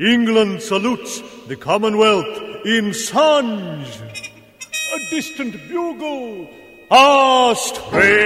[0.00, 3.84] England salutes the Commonwealth in Sanj.
[4.94, 6.48] A distant bugle.
[6.90, 8.18] Australia,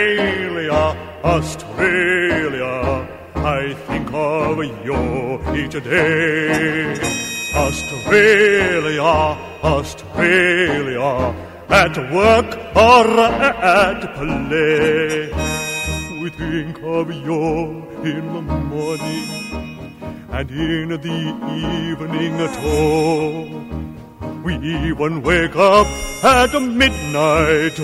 [1.25, 6.95] Australia, I think of you each day.
[7.57, 9.03] Australia,
[9.65, 11.35] Australia,
[11.69, 15.29] at work or at play.
[16.23, 19.64] We think of you in the morning
[20.37, 21.19] and in the
[21.71, 23.61] evening too.
[24.43, 24.55] We
[24.89, 25.87] even wake up
[26.25, 27.77] at midnight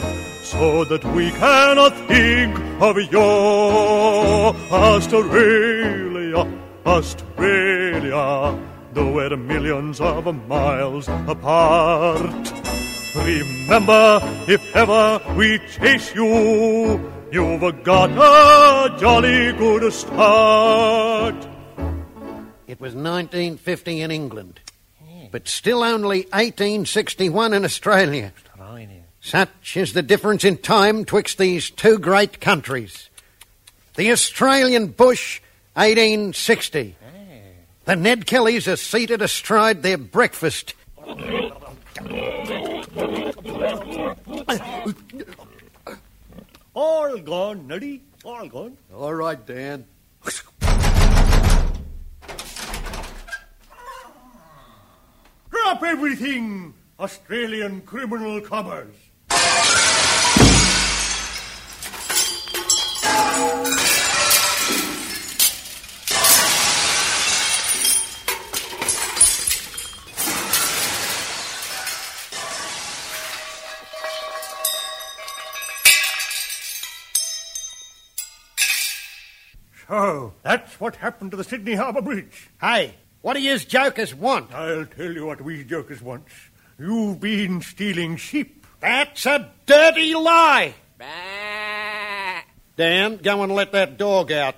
[0.42, 6.44] so that we cannot think of your Australia,
[6.84, 8.58] Australia,
[8.94, 12.52] though we're millions of miles apart.
[13.14, 16.98] Remember, if ever we chase you,
[17.30, 21.39] you've got a jolly good start.
[22.80, 24.60] It was 1950 in England,
[24.98, 25.26] hmm.
[25.30, 28.32] but still only 1861 in Australia.
[29.20, 33.10] Such is the difference in time twixt these two great countries.
[33.96, 35.42] The Australian bush,
[35.74, 36.96] 1860.
[36.98, 37.36] Hmm.
[37.84, 40.72] The Ned Kellys are seated astride their breakfast.
[46.72, 48.00] All gone, Nutty.
[48.24, 48.78] All gone.
[48.94, 49.84] All right, Dan.
[55.70, 58.96] Drop everything, Australian criminal commerce.
[79.86, 82.50] So, that's what happened to the Sydney Harbour Bridge.
[82.60, 84.52] Hey, what do yous jokers want?
[84.54, 86.24] I'll tell you what we jokers want.
[86.78, 88.66] You've been stealing sheep.
[88.80, 90.74] That's a dirty lie.
[92.76, 94.56] Dan, go and let that dog out.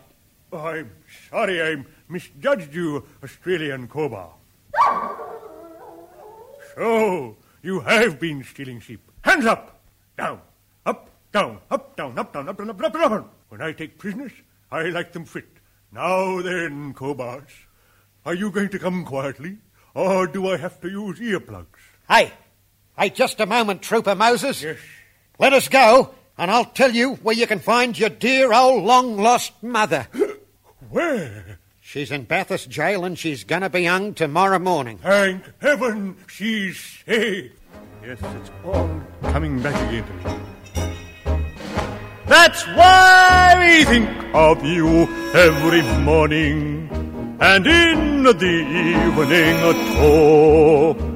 [0.53, 0.91] I'm
[1.31, 4.29] sorry I misjudged you, Australian cobra.
[6.77, 9.01] So, you have been stealing sheep.
[9.23, 9.81] Hands up!
[10.17, 10.41] Down!
[10.87, 13.29] Up, down, up, down, up, down, up, down, up, down, up, down.
[13.49, 14.33] When I take prisoners,
[14.71, 15.49] I like them fit.
[15.91, 17.51] Now then, cobras,
[18.25, 19.59] are you going to come quietly,
[19.95, 21.67] or do I have to use earplugs?
[22.09, 22.33] Hey,
[22.99, 24.63] hey, just a moment, Trooper Moses.
[24.63, 24.79] Yes.
[25.39, 29.17] Let us go, and I'll tell you where you can find your dear old long
[29.17, 30.07] lost mother.
[30.91, 31.59] Where?
[31.81, 34.99] She's in Bathurst jail, and she's gonna be hung tomorrow morning.
[34.99, 37.53] Thank heaven she's safe.
[38.05, 40.41] Yes, it's all coming back again to me.
[42.27, 45.03] That's why we think of you
[45.35, 46.89] every morning
[47.41, 49.57] and in the evening
[49.97, 51.13] too.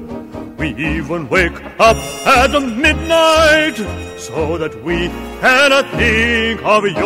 [0.57, 3.77] We even wake up at midnight
[4.17, 5.07] so that we
[5.39, 7.05] can think of you.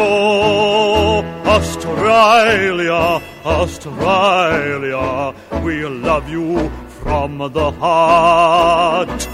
[1.49, 6.69] Australia, Australia, we love you
[7.01, 9.27] from the heart.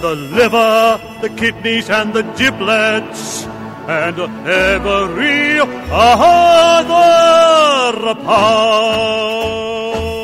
[0.00, 3.46] The liver, the kidneys, and the giblets
[3.88, 5.58] and every
[5.90, 6.84] other
[8.24, 10.23] part.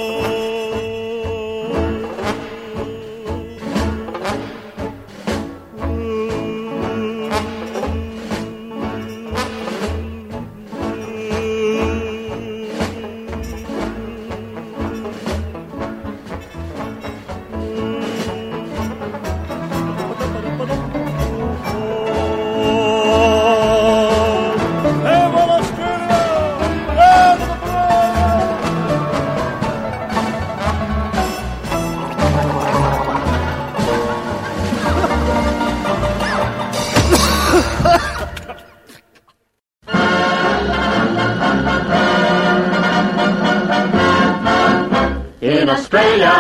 [45.71, 46.35] Australia,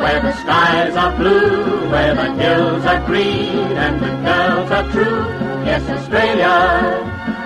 [0.00, 5.24] where the skies are blue, where the hills are green and the girls are true.
[5.64, 6.54] Yes, Australia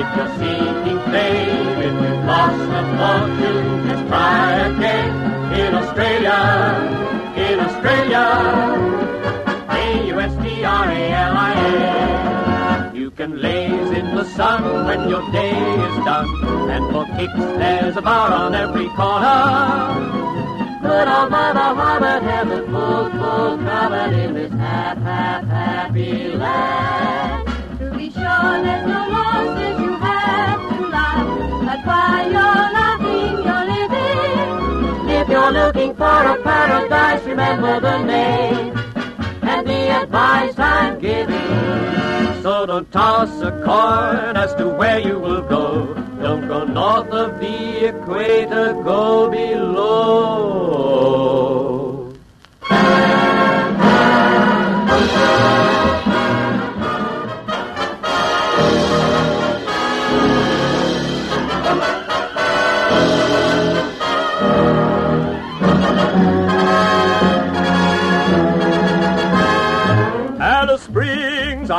[0.00, 5.12] if you're seeking fame, if you've lost a fortune, just try again.
[5.60, 6.38] In Australia,
[7.36, 8.26] in Australia,
[9.70, 10.52] A-U-S-T-R-A-L-I-A.
[13.22, 16.26] Can laze in the sun when your day is done.
[16.74, 19.38] And for kicks, there's a bar on every corner.
[20.82, 27.46] Good old Mother Hubbard has it full, full covered in this half, half, happy land.
[27.78, 31.28] To be sure there's no losses you have to laugh.
[31.66, 35.10] That's why you're laughing, you're living.
[35.20, 38.81] If you're looking for a paradise, remember the name
[39.62, 42.42] the advice I'm giving.
[42.42, 45.94] So don't toss a coin as to where you will go.
[46.20, 50.52] Don't go north of the equator, go below.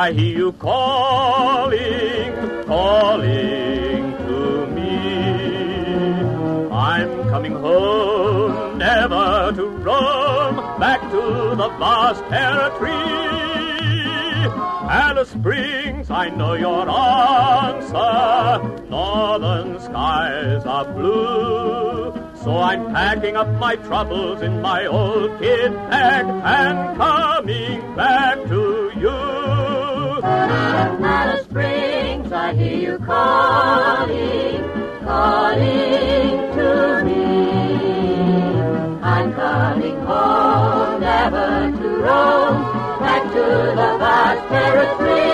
[0.04, 2.34] I hear you calling,
[2.66, 6.10] calling to me.
[6.70, 12.92] I'm coming home, never to roam back to the vast territory.
[14.92, 18.84] Alice Springs, I know your answer.
[18.90, 22.12] Northern skies are blue.
[22.44, 28.92] So I'm packing up my troubles in my old kit bag and coming back to
[28.98, 29.73] you.
[31.06, 34.64] Alice Springs, I hear you calling,
[35.04, 37.22] calling to me.
[39.02, 42.64] I'm coming home, never to roam
[43.00, 43.46] back to
[43.80, 45.34] the vast territory.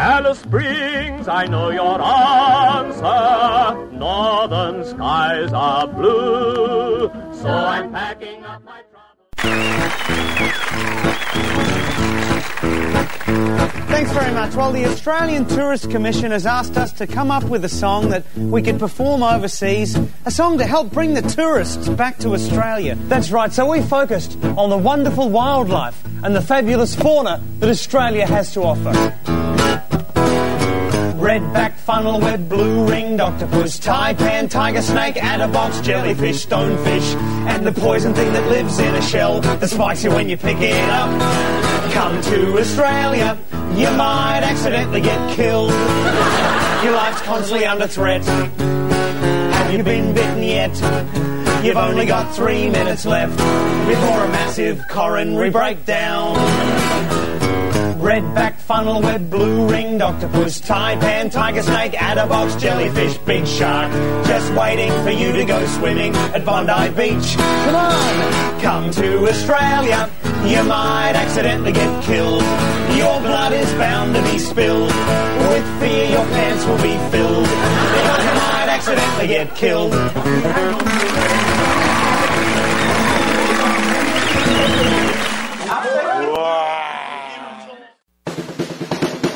[0.00, 3.92] Alice Springs, I know your answer.
[3.92, 7.10] Northern skies are blue.
[7.32, 8.98] So I'm packing up my troubles.
[13.28, 14.54] Thanks very much.
[14.54, 18.24] Well, the Australian Tourist Commission has asked us to come up with a song that
[18.36, 22.94] we could perform overseas, a song to help bring the tourists back to Australia.
[22.94, 28.26] That's right, so we focused on the wonderful wildlife and the fabulous fauna that Australia
[28.26, 28.92] has to offer.
[31.18, 37.14] Redback, funnel web, blue ringed octopus, taipan, tiger snake, adderbox, jellyfish, stonefish,
[37.46, 40.56] and the poison thing that lives in a shell that spikes you when you pick
[40.60, 41.57] it up.
[41.92, 43.36] Come to Australia,
[43.74, 45.70] you might accidentally get killed.
[46.84, 48.24] Your life's constantly under threat.
[48.24, 50.74] Have you been bitten yet?
[51.64, 53.36] You've only got three minutes left
[53.88, 56.36] before a massive coronary breakdown.
[57.98, 63.92] Redback, funnel web, blue ringed octopus, taipan, tiger snake, adderbox, jellyfish, big shark.
[64.24, 67.34] Just waiting for you to go swimming at Bondi Beach.
[67.34, 70.08] Come on, come to Australia.
[70.46, 72.42] You might accidentally get killed.
[72.96, 74.92] Your blood is bound to be spilled.
[75.50, 77.46] With fear, your pants will be filled.
[77.46, 79.92] You might accidentally get killed.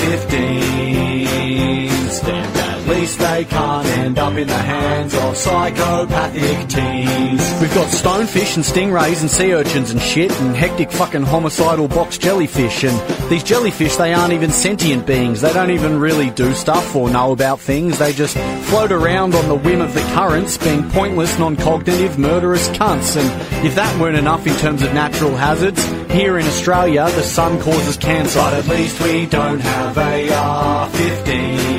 [2.29, 7.61] And at least they can't end up in the hands of psychopathic teens.
[7.61, 12.19] We've got stonefish and stingrays and sea urchins and shit and hectic fucking homicidal box
[12.19, 15.41] jellyfish and these jellyfish they aren't even sentient beings.
[15.41, 17.99] They don't even really do stuff or know about things.
[17.99, 18.37] They just
[18.69, 23.17] float around on the whim of the currents being pointless, non-cognitive, murderous cunts.
[23.17, 27.61] And if that weren't enough in terms of natural hazards, here in Australia the sun
[27.61, 28.39] causes cancer.
[28.39, 31.78] But at least we don't have AR-15s and at least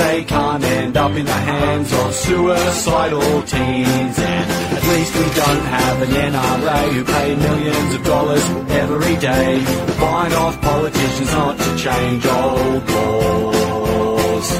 [0.00, 4.16] they can't end up in the hands of suicidal teens.
[4.18, 8.44] And at least we don't have an NRA who pay millions of dollars
[8.82, 9.62] every day
[10.00, 13.59] buying off politicians not to change old laws.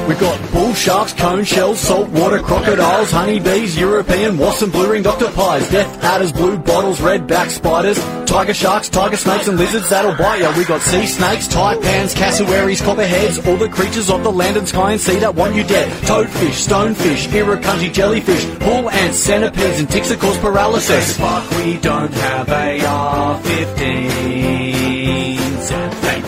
[0.06, 6.02] We've got bull sharks, cone shells, saltwater crocodiles, honeybees, European wasps and blue-ringed octopies, death
[6.04, 10.52] adders, blue bottles, redback spiders, tiger sharks, tiger snakes and lizards that'll bite ya.
[10.56, 14.92] We've got sea snakes, taipans, cassowaries, copperheads, all the creatures of the land and sky
[14.92, 15.90] and sea that want you dead.
[16.02, 21.16] Toadfish, stonefish, irukandji jellyfish, bull ants, centipedes and ticks that cause paralysis.
[21.16, 23.70] Fuck, we don't have AR-15s.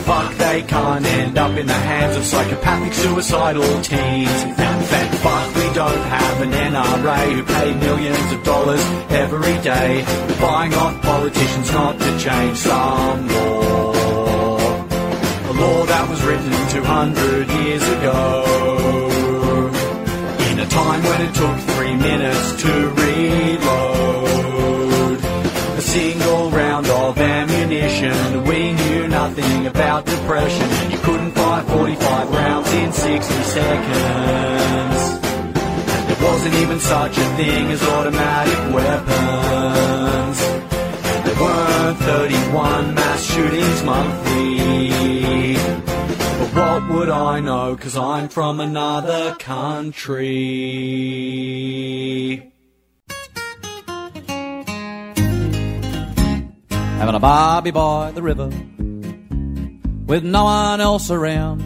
[0.05, 4.43] Fuck they can't end up in the hands of psychopathic suicidal teens.
[4.59, 10.05] And thank fuck we don't have an NRA who pay millions of dollars every day
[10.41, 13.93] buying off politicians not to change some law.
[15.51, 18.45] A law that was written 200 years ago.
[20.51, 24.13] In a time when it took three minutes to reload.
[25.79, 28.45] A single round of ammunition.
[29.23, 30.69] Nothing about depression.
[30.91, 35.21] You couldn't fire 45 rounds in 60 seconds.
[36.09, 40.39] There wasn't even such a thing as automatic weapons.
[41.25, 45.55] There weren't 31 mass shootings monthly.
[46.41, 50.33] But what would I know, cause I'm from another country.
[56.99, 58.51] Having a bobby by the river
[60.07, 61.61] with no one else around.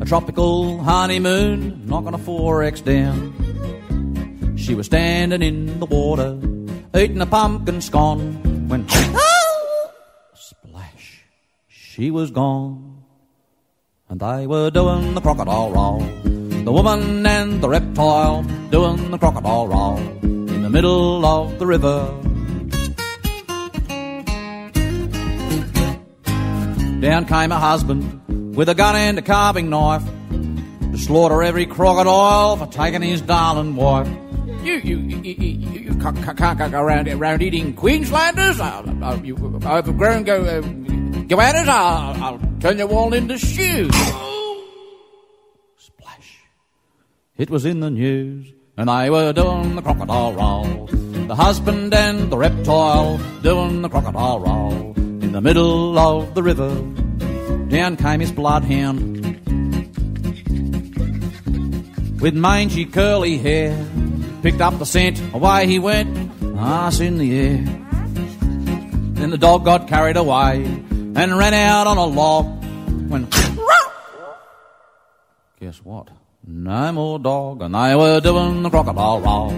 [0.00, 4.56] A tropical honeymoon, knocking a 4X down.
[4.56, 6.38] She was standing in the water,
[6.94, 8.88] eating a pumpkin scone, when
[10.34, 11.24] splash,
[11.68, 13.04] she was gone.
[14.08, 16.00] And they were doing the crocodile roll.
[16.64, 22.31] The woman and the reptile doing the crocodile roll in the middle of the river.
[27.02, 32.56] Down came a husband with a gun and a carving knife to slaughter every crocodile
[32.56, 34.06] for taking his darling wife.
[34.62, 38.60] You, you, you, you, you can't, can't go around, around eating Queenslanders.
[38.60, 39.34] Uh, uh, you
[39.66, 40.62] overgrown go, uh,
[41.26, 41.66] goannas.
[41.66, 43.92] I'll, I'll turn you all into shoes.
[45.78, 46.38] Splash.
[47.36, 50.86] It was in the news, and they were doing the crocodile roll.
[50.86, 55.01] The husband and the reptile doing the crocodile roll
[55.32, 56.68] in the middle of the river.
[57.70, 59.16] Down came his bloodhound
[62.20, 63.72] with mangy curly hair.
[64.42, 66.10] Picked up the scent, away he went,
[66.58, 67.64] ass in the air.
[69.14, 72.44] Then the dog got carried away and ran out on a log.
[73.08, 73.26] When
[75.58, 76.10] guess what?
[76.46, 79.50] No more dog, and they were doing the crocodile roll.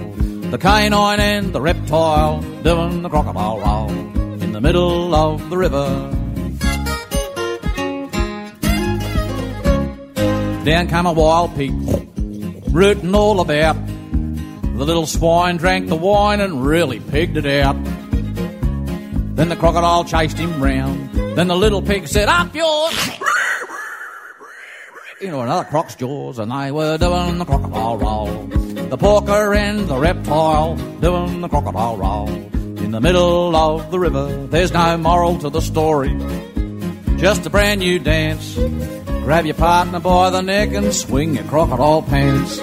[0.52, 4.13] The canine and the reptile doing the crocodile roll
[4.64, 5.84] middle of the river.
[10.64, 11.70] Down came a wild pig,
[12.70, 13.76] rooting all about.
[13.76, 17.76] The little swine drank the wine and really pigged it out.
[19.36, 21.12] Then the crocodile chased him round.
[21.36, 23.10] Then the little pig said, Up yours!
[25.20, 28.46] You know, another croc's jaws, and they were doing the crocodile roll.
[28.88, 32.50] The porker and the reptile doing the crocodile roll.
[32.94, 36.16] In the middle of the river, there's no moral to the story.
[37.16, 38.54] Just a brand new dance.
[39.24, 42.60] Grab your partner by the neck and swing your crocodile pants.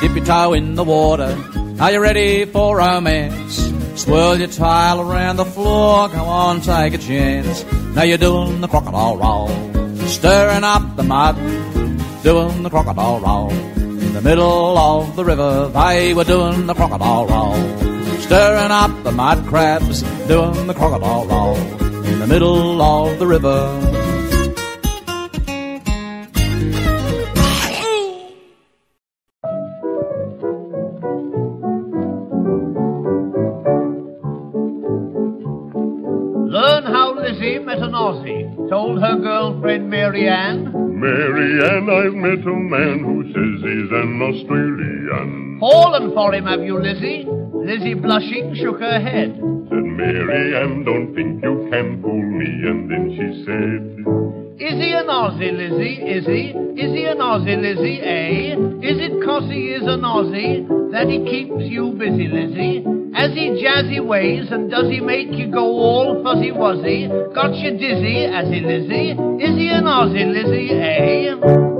[0.00, 1.36] Dip your toe in the water.
[1.78, 3.70] Are you ready for romance?
[3.96, 6.08] Swirl your tail around the floor.
[6.08, 7.66] Go on, take a chance.
[7.94, 9.48] Now you're doing the crocodile roll.
[10.06, 11.36] Stirring up the mud.
[12.22, 13.50] Doing the crocodile roll.
[13.50, 17.99] In the middle of the river, they were doing the crocodile roll.
[18.22, 20.02] Stirring up the mud crabs.
[20.28, 21.56] Doing the crocodile roll.
[22.04, 23.58] In the middle of the river.
[36.50, 40.72] Learn how Lizzie met an Aussie, told her girlfriend Mary Ann.
[40.98, 45.58] Mary Ann, I've met a man who says he's an Australian.
[45.60, 47.26] Fallen for him, have you, Lizzie?
[47.64, 49.34] Lizzie, blushing, shook her head.
[49.34, 52.46] Said Mary Ann, don't think you can fool me.
[52.68, 53.80] And then she said,
[54.60, 56.02] Is he an Aussie, Lizzie?
[56.02, 56.52] Is he?
[56.80, 58.56] Is he an Aussie, Lizzie, eh?
[58.82, 62.84] Is it 'cause he is an Aussie that he keeps you busy, Lizzie?
[63.14, 67.08] Has he jazzy ways and does he make you go all fuzzy wuzzy?
[67.34, 69.10] Got you dizzy, as he, Lizzie?
[69.44, 71.79] Is he an Aussie, Lizzie, eh?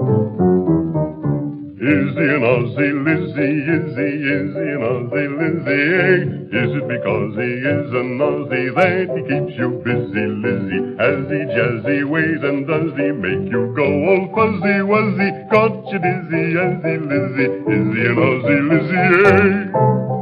[1.91, 3.67] Is he an Aussie Lizzie?
[3.67, 6.39] Is he, is he an Aussie Lizzie?
[6.55, 10.95] Is it because he is an Aussie that he keeps you busy, Lizzie?
[11.03, 15.51] Has he jazzy ways and does he make you go all fuzzy wuzzy?
[15.51, 17.59] Got you dizzy, has he Lizzie?
[17.59, 20.20] Is he an Aussie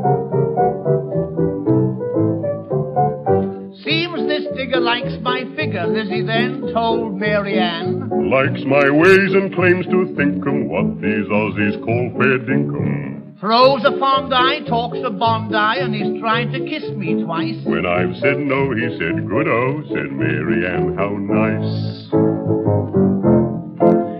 [4.58, 8.10] digger likes my figure, Lizzie then told Mary Ann.
[8.28, 13.38] Likes my ways and claims to think 'em what these Aussies call fair dinkum.
[13.38, 17.64] Throws a fond eye, talks a bond bondi, and he's trying to kiss me twice.
[17.64, 21.74] When I've said no, he said good oh, said Mary Ann, how nice.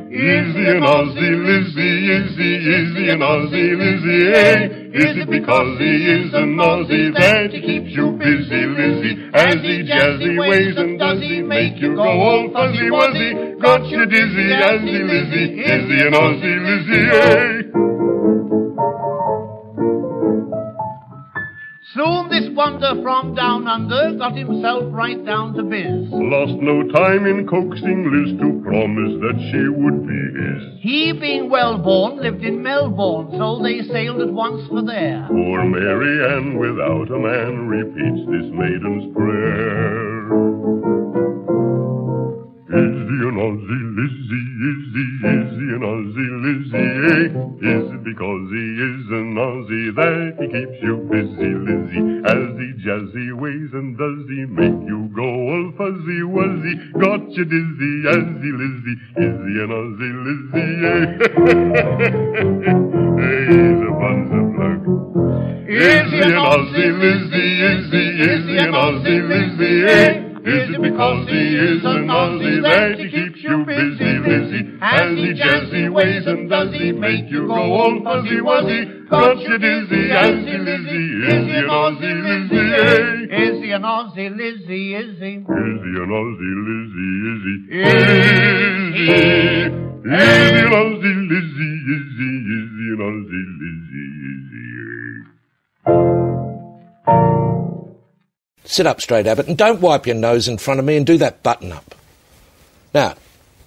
[0.08, 2.12] Is he an Aussie Lizzie?
[2.18, 4.28] Is he, is he an Aussie Lizzie?
[4.34, 4.77] Eh?
[4.94, 9.30] Is it because he is an Aussie that he keeps you busy, Lizzie?
[9.34, 13.60] As he jazzy ways and does he make you go all fuzzy wuzzy?
[13.60, 15.60] Got you dizzy, has he Lizzie?
[15.60, 17.84] Is he an Aussie Lizzie?
[17.84, 17.87] Eh?
[21.94, 26.12] Soon this wonder from down under got himself right down to biz.
[26.12, 30.84] Lost no time in coaxing Liz to promise that she would be his.
[30.84, 35.24] He, being well born, lived in Melbourne, so they sailed at once for there.
[35.28, 40.28] Poor Mary Ann without a man repeats this maiden's prayer.
[42.68, 44.48] Is he an Aussie Lizzie?
[44.68, 46.74] Is he, is he an Aussie Lizzie?
[46.74, 47.30] Eh?
[47.62, 52.02] Is it because he is an Aussie that he keeps you busy, Lizzie?
[52.26, 56.74] As he jazzy ways and does he make you go all fuzzy wuzzy?
[56.98, 58.98] Got you dizzy, as he Lizzie?
[59.22, 60.82] Is he an Aussie Lizzie?
[60.82, 61.14] Eh?
[63.22, 64.82] hey, he's a bunch of luck.
[65.68, 67.54] Is he an Aussie Lizzie?
[67.70, 69.86] Is he, is he an Aussie Lizzie?
[69.86, 70.27] Eh?
[70.48, 74.78] Is it because he is an Aussie that he keeps you busy, Lizzie?
[74.80, 79.08] Has he jazzy ways and does he make you go all fuzzy wuzzy?
[79.10, 81.28] Got you dizzy, as he Lizzie?
[81.28, 82.72] Is he an Aussie Lizzie?
[82.80, 83.44] Eh?
[83.44, 84.94] Is he an Aussie Lizzie?
[84.94, 85.36] Is he?
[85.36, 87.12] Is he an Aussie Lizzie?
[87.28, 87.54] Is he?
[87.76, 87.92] Is
[88.96, 89.12] he?
[90.08, 91.76] Is he an Aussie Lizzie?
[91.92, 92.30] Is he?
[92.56, 94.16] Is he an Aussie Lizzie?
[94.24, 94.68] Is he?
[98.68, 101.16] Sit up straight, Abbott, and don't wipe your nose in front of me and do
[101.16, 101.94] that button up.
[102.92, 103.14] Now,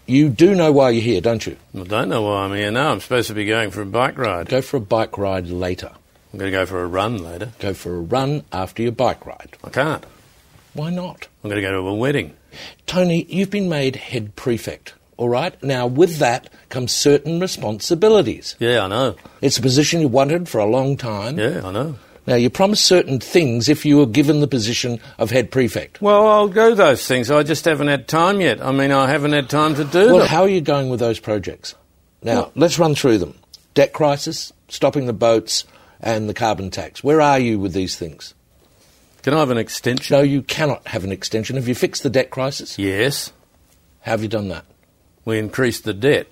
[0.06, 1.58] you do know why you're here, don't you?
[1.76, 2.92] I don't know why I'm here now.
[2.92, 4.48] I'm supposed to be going for a bike ride.
[4.48, 5.90] Go for a bike ride later.
[6.32, 7.52] I'm going to go for a run later.
[7.58, 9.58] Go for a run after your bike ride.
[9.64, 10.06] I can't.
[10.76, 11.28] Why not?
[11.44, 12.36] I'm going to go to a wedding.
[12.86, 15.62] Tony, you've been made head prefect, all right?
[15.64, 18.56] Now, with that comes certain responsibilities.
[18.60, 19.16] Yeah, I know.
[19.42, 21.40] It's a position you wanted for a long time.
[21.40, 21.96] Yeah, I know.
[22.28, 26.02] Now, you promised certain things if you were given the position of head prefect.
[26.02, 27.32] Well, I'll do those things.
[27.32, 28.64] I just haven't had time yet.
[28.64, 30.28] I mean, I haven't had time to do Well, them.
[30.28, 31.74] how are you going with those projects?
[32.22, 33.34] Now, let's run through them.
[33.74, 35.64] Debt crisis, stopping the boats,
[36.00, 37.04] and the carbon tax.
[37.04, 38.34] Where are you with these things?
[39.24, 40.16] Can I have an extension?
[40.18, 41.56] No, you cannot have an extension.
[41.56, 42.78] Have you fixed the debt crisis?
[42.78, 43.32] Yes.
[44.02, 44.66] How have you done that?
[45.26, 46.28] We increased the debt.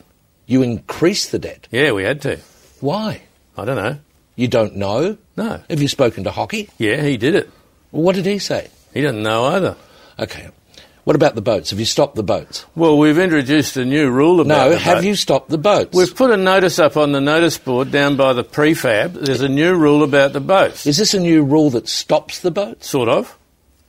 [0.48, 1.68] You increased the debt.
[1.72, 2.40] Yeah, we had to.
[2.80, 3.22] Why?
[3.58, 4.00] I don't know.
[4.36, 5.18] You don't know?
[5.40, 5.62] No.
[5.70, 6.70] Have you spoken to Hockey?
[6.78, 7.50] Yeah, he did it.
[7.94, 8.68] Well, what did he say?
[8.94, 9.78] He doesn't know either.
[10.20, 10.50] Okay.
[11.06, 11.70] What about the boats?
[11.70, 12.66] Have you stopped the boats?
[12.76, 14.86] Well, we've introduced a new rule about the boats.
[14.86, 15.04] No, have boat.
[15.06, 15.96] you stopped the boats?
[15.96, 19.14] We've put a notice up on the notice board down by the prefab.
[19.14, 20.86] There's a new rule about the boats.
[20.86, 22.90] Is this a new rule that stops the boats?
[22.90, 23.38] Sort of.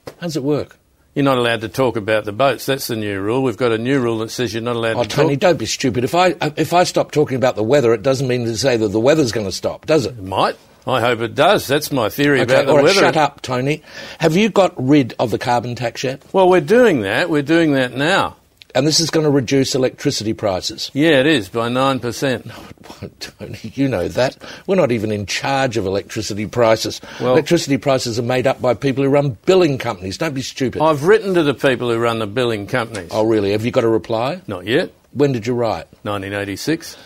[0.06, 0.78] How does it work?
[1.16, 2.64] You're not allowed to talk about the boats.
[2.64, 3.42] That's the new rule.
[3.42, 5.18] We've got a new rule that says you're not allowed oh, to talk.
[5.18, 5.40] Oh, to Tony, talk.
[5.40, 6.04] don't be stupid.
[6.04, 8.88] If I if I stop talking about the weather, it doesn't mean to say that
[8.88, 10.16] the weather's going to stop, does it?
[10.16, 10.56] It might.
[10.90, 11.66] I hope it does.
[11.66, 13.00] That's my theory Okay, about the right, weather.
[13.00, 13.82] shut up, Tony.
[14.18, 16.22] Have you got rid of the carbon tax yet?
[16.32, 17.30] Well, we're doing that.
[17.30, 18.36] We're doing that now.
[18.72, 20.92] And this is going to reduce electricity prices.
[20.94, 22.46] Yeah, it is by nine percent.
[22.46, 24.36] No, it won't, Tony, you know that.
[24.68, 27.00] We're not even in charge of electricity prices.
[27.20, 30.18] Well- electricity prices are made up by people who run billing companies.
[30.18, 30.80] Don't be stupid.
[30.82, 33.10] I've written to the people who run the billing companies.
[33.12, 33.50] Oh, really?
[33.52, 34.40] Have you got a reply?
[34.46, 34.92] Not yet.
[35.14, 35.88] When did you write?
[36.04, 36.96] 1986.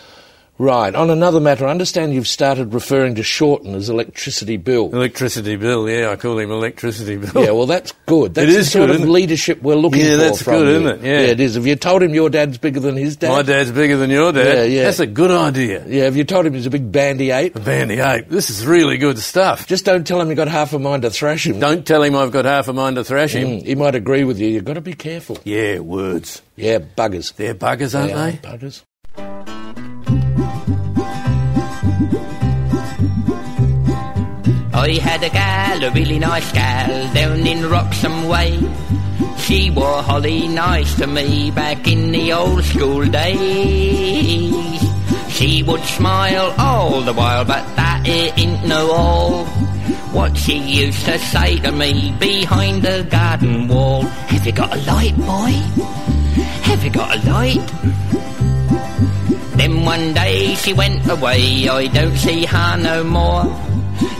[0.57, 0.95] Right.
[0.95, 4.89] On another matter, I understand you've started referring to Shorten as electricity bill.
[4.93, 5.89] Electricity bill.
[5.89, 7.43] Yeah, I call him electricity bill.
[7.43, 8.35] Yeah, well, that's good.
[8.35, 10.11] That's It the sort good, of leadership we're looking Yeah, for.
[10.11, 10.75] Yeah, that's good, you.
[10.87, 11.05] isn't it?
[11.05, 11.19] Yeah.
[11.31, 11.55] it is.
[11.55, 13.29] Have you told him your dad's bigger than his dad?
[13.29, 14.45] My dad's bigger than your dad.
[14.45, 14.83] Yeah, yeah.
[14.83, 15.85] That's a good idea.
[15.87, 17.57] Yeah, have you told him he's a big bandy ape?
[17.57, 18.29] A bandy ape.
[18.29, 19.67] This is really good stuff.
[19.67, 21.59] Just don't tell him you've got half a mind to thrash him.
[21.59, 23.59] Don't tell him I've got half a mind to thrash him.
[23.59, 24.47] Mm, he might agree with you.
[24.47, 25.37] You've got to be careful.
[25.43, 26.41] Yeah, words.
[26.55, 27.35] Yeah, buggers.
[27.35, 28.49] They're buggers, aren't They they?
[28.49, 28.83] are buggers.
[34.85, 38.59] I had a gal, a really nice gal, down in Roxham Way.
[39.39, 44.53] She were holly nice to me back in the old school days.
[45.29, 49.45] She would smile all the while, but that it ain't no all.
[50.13, 54.03] What she used to say to me behind the garden wall.
[54.03, 55.53] Have you got a light, boy?
[56.69, 57.67] Have you got a light?
[59.57, 63.74] Then one day she went away, I don't see her no more.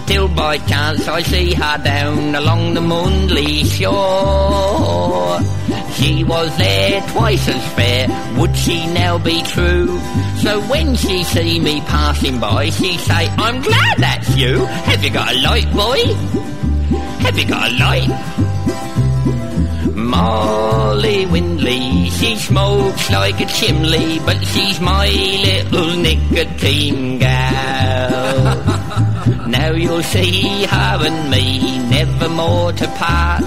[0.08, 5.40] Till by chance I see her down along the Moonley shore.
[5.96, 8.08] She was there twice as fair,
[8.38, 9.88] would she now be true?
[10.44, 14.66] So when she see me passing by, she say, I'm glad that's you.
[14.66, 16.04] Have you got a light, boy?
[17.24, 18.10] Have you got a light?
[19.96, 28.75] Molly Windley, she smokes like a chimney, but she's my little nicotine gal.
[29.58, 33.46] Now you'll see her and me, never more to part.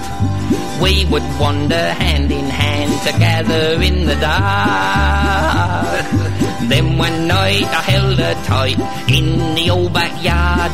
[0.81, 6.05] We would wander hand in hand together in the dark.
[6.67, 10.71] Then one night I held her tight in the old backyard.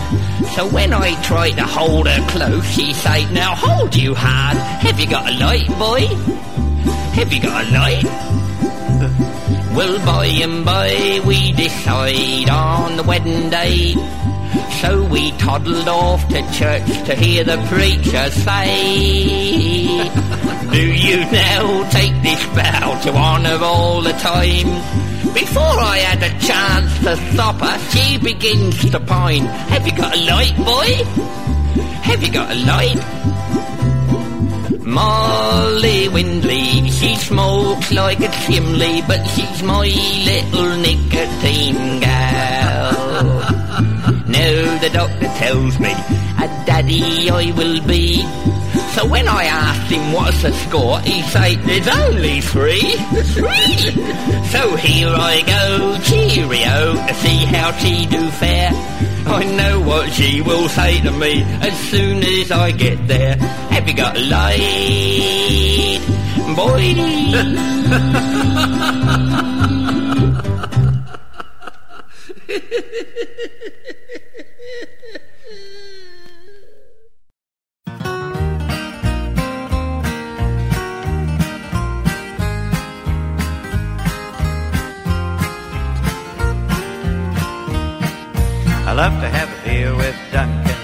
[0.55, 4.57] So when I tried to hold her close, she said, Now hold you hard.
[4.85, 6.05] Have you got a light, boy?
[7.17, 8.03] Have you got a light?
[9.75, 14.24] Well, by and by we decide on the wedding day.
[14.81, 19.97] So we toddled off to church to hear the preacher say,
[20.71, 24.67] Do you now take this vow to honour all the time?
[25.33, 29.45] Before I had a chance to stop her, she begins to pine.
[29.45, 30.89] Have you got a light, boy?
[32.03, 33.25] Have you got a light?
[34.85, 43.04] Molly Windley, she smokes like a chimney, but she's my little nicotine gal.
[44.79, 48.21] The doctor tells me a daddy I will be.
[48.95, 52.95] So when I asked him what's the score, he said there's only three.
[53.35, 53.77] Three!
[54.53, 58.71] so here I go, cheerio, to see how she do fare.
[59.27, 63.35] I know what she will say to me as soon as I get there.
[63.35, 65.99] Have you got a light,
[66.55, 66.95] boy?
[88.95, 90.79] love to have a beer with Duncan.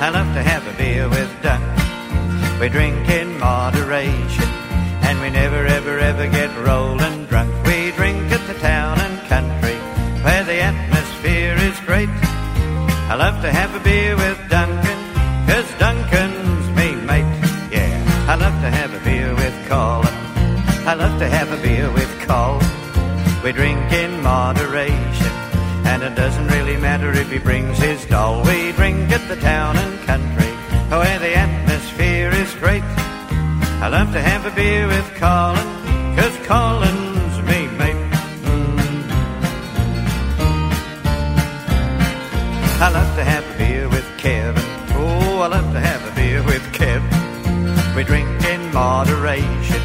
[0.00, 2.58] I love to have a beer with Duncan.
[2.58, 4.48] We drink in moderation,
[5.04, 7.52] and we never, ever, ever get rolling drunk.
[7.66, 9.76] We drink at the town and country,
[10.24, 12.08] where the atmosphere is great.
[13.12, 15.00] I love to have a beer with Duncan,
[15.46, 17.28] cause Duncan's me mate.
[17.70, 17.92] Yeah,
[18.26, 20.16] I love to have a beer with Colin.
[20.88, 22.58] I love to have a beer with Col.
[23.44, 25.43] We drink in moderation.
[25.84, 28.42] And it doesn't really matter if he brings his doll.
[28.42, 30.50] We drink at the town and country,
[30.90, 32.82] oh, where the atmosphere is great.
[33.84, 35.68] I love to have a beer with Colin,
[36.16, 38.14] cause Colin's me mate.
[42.80, 44.64] I love to have a beer with Kevin.
[44.96, 47.02] Oh, I love to have a beer with Kev.
[47.94, 49.82] We drink in moderation,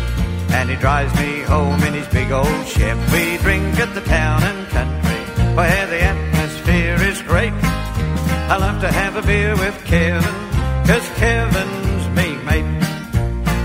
[0.52, 3.00] and he drives me home in his big old Chevy.
[3.14, 5.09] We drink at the town and country
[5.60, 7.52] where the atmosphere is great.
[8.54, 10.38] I love to have a beer with Kevin,
[10.88, 12.72] cause Kevin's me mate.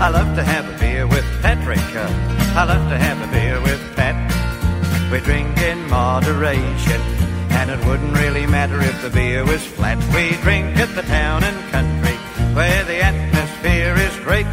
[0.03, 3.61] I love to have a beer with Patrick, uh, I love to have a beer
[3.61, 4.17] with Pat.
[5.09, 6.99] We drink in moderation,
[7.59, 9.97] and it wouldn't really matter if the beer was flat.
[10.13, 12.17] We drink at the town and country,
[12.57, 14.47] where the atmosphere is great.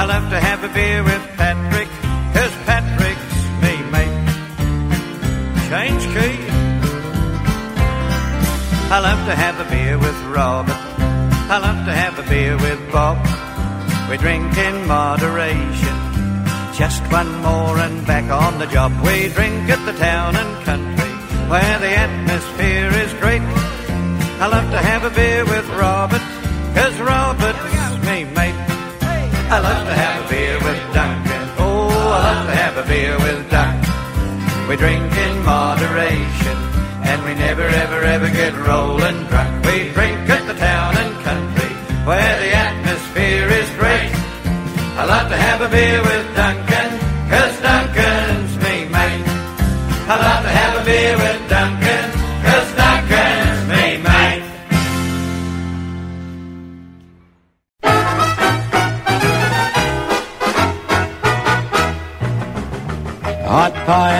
[0.00, 1.87] I love to have a beer with Patrick,
[8.90, 10.80] I love to have a beer with Robert.
[11.50, 13.18] I love to have a beer with Bob.
[14.08, 15.96] We drink in moderation.
[16.74, 18.92] Just one more and back on the job.
[19.04, 21.10] We drink at the town and country
[21.50, 23.42] where the atmosphere is great.
[24.40, 26.24] I love to have a beer with Robert,
[26.76, 28.60] cause Robert's me mate.
[29.50, 31.44] I love to have a beer with Duncan.
[31.58, 34.68] Oh, I love to have a beer with Duncan.
[34.68, 36.37] We drink in moderation,
[37.38, 39.64] never, ever, ever get rolling drunk.
[39.66, 41.72] We drink at the town and country,
[42.04, 44.10] where the atmosphere is great.
[45.00, 46.37] I love to have a beer with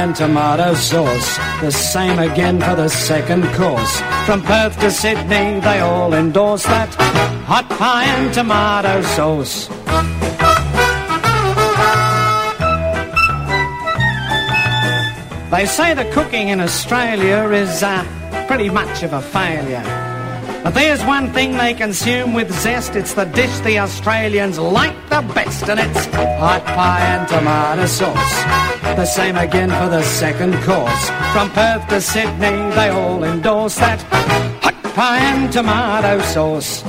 [0.08, 4.00] and tomato sauce, the same again for the second course.
[4.24, 6.94] From Perth to Sydney, they all endorse that
[7.44, 9.68] hot pie and tomato sauce.
[15.50, 18.04] They say the cooking in Australia is uh,
[18.46, 20.07] pretty much of a failure.
[20.68, 22.94] But there's one thing they consume with zest.
[22.94, 28.42] It's the dish the Australians like the best, and it's hot pie and tomato sauce.
[28.82, 31.08] The same again for the second course.
[31.32, 34.02] From Perth to Sydney, they all endorse that
[34.60, 36.82] hot pie and tomato sauce.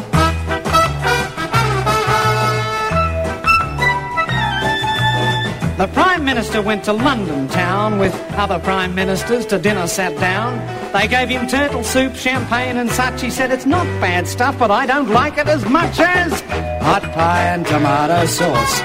[5.78, 5.88] The
[6.30, 10.60] Minister went to London town with other Prime Ministers to dinner sat down.
[10.94, 13.24] They gave him turtle soup, champagne and such.
[13.24, 16.39] He said, it's not bad stuff, but I don't like it as much as
[16.82, 18.76] hot pie and tomato sauce.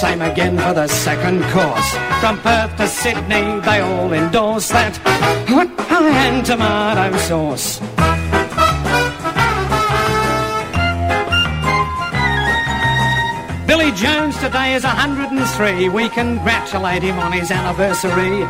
[0.00, 1.90] Same again for the second course.
[2.20, 4.98] From Perth to Sydney, they all endorse that
[5.48, 7.95] hot pie and tomato sauce.
[13.78, 15.90] Billy Jones today is 103.
[15.90, 18.46] We congratulate him on his anniversary.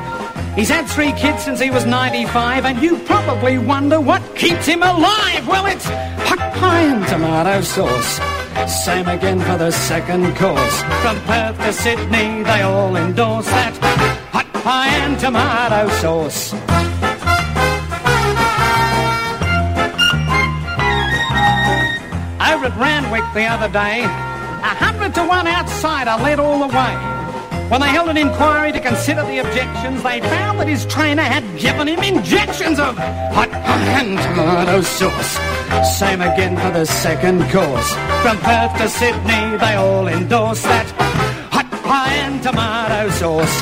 [0.55, 4.85] He's had three kids since he was 95, and you probably wonder what keeps him
[4.85, 5.49] alive.
[5.49, 8.21] Well, it's hot pie and tomato sauce.
[8.85, 10.83] Same again for the second course.
[11.03, 13.77] From Perth to Sydney, they all endorse that
[14.31, 16.53] hot pie and tomato sauce.
[22.49, 24.26] Over at Randwick the other day,
[24.63, 27.17] a hundred to one outsider led all the way.
[27.69, 31.45] When they held an inquiry to consider the objections, they found that his trainer had
[31.59, 35.33] given him injections of hot and tomato sauce.
[35.99, 37.91] Same again for the second course.
[38.23, 40.87] From Perth to Sydney, they all endorse that
[41.51, 43.57] hot pie and tomato sauce.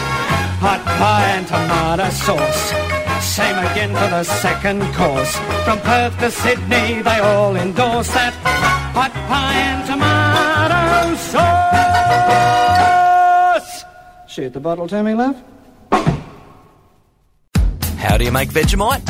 [0.60, 2.62] Hot pie and tomato sauce.
[3.24, 5.34] Same again for the second course.
[5.64, 8.34] From Perth to Sydney, they all endorse that
[8.92, 10.13] hot pie and tomato
[11.16, 11.44] sauce.
[14.28, 15.36] Shoot the bottle to me, love.
[17.96, 19.04] How do you make Vegemite?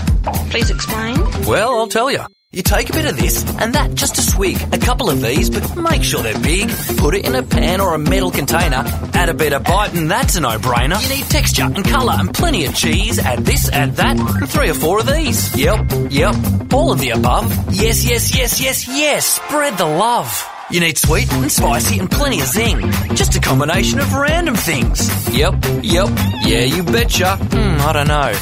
[0.50, 1.16] Please explain.
[1.46, 2.20] Well, I'll tell you.
[2.52, 5.50] You take a bit of this and that, just a swig, a couple of these,
[5.50, 6.70] but make sure they're big.
[6.98, 10.09] Put it in a pan or a metal container, add a bit of bite, and
[10.09, 11.02] that's a no-brainer.
[11.02, 13.18] You need texture and colour and plenty of cheese.
[13.18, 15.52] Add this, add that, and three or four of these.
[15.59, 16.37] Yep, yep,
[16.72, 17.50] all of the above.
[17.74, 19.26] Yes, yes, yes, yes, yes.
[19.26, 20.54] Spread the love.
[20.70, 22.90] You need sweet and spicy and plenty of zing.
[23.14, 25.09] Just a combination of random things.
[25.37, 26.09] Yep, yep,
[26.44, 27.37] yeah, you betcha.
[27.37, 28.33] Hmm, I don't know.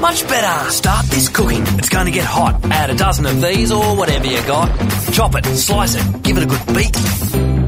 [0.00, 0.70] Much better.
[0.70, 1.62] Start this cooking.
[1.78, 2.60] It's going to get hot.
[2.70, 4.68] Add a dozen of these or whatever you got.
[5.12, 7.59] Chop it, slice it, give it a good beat.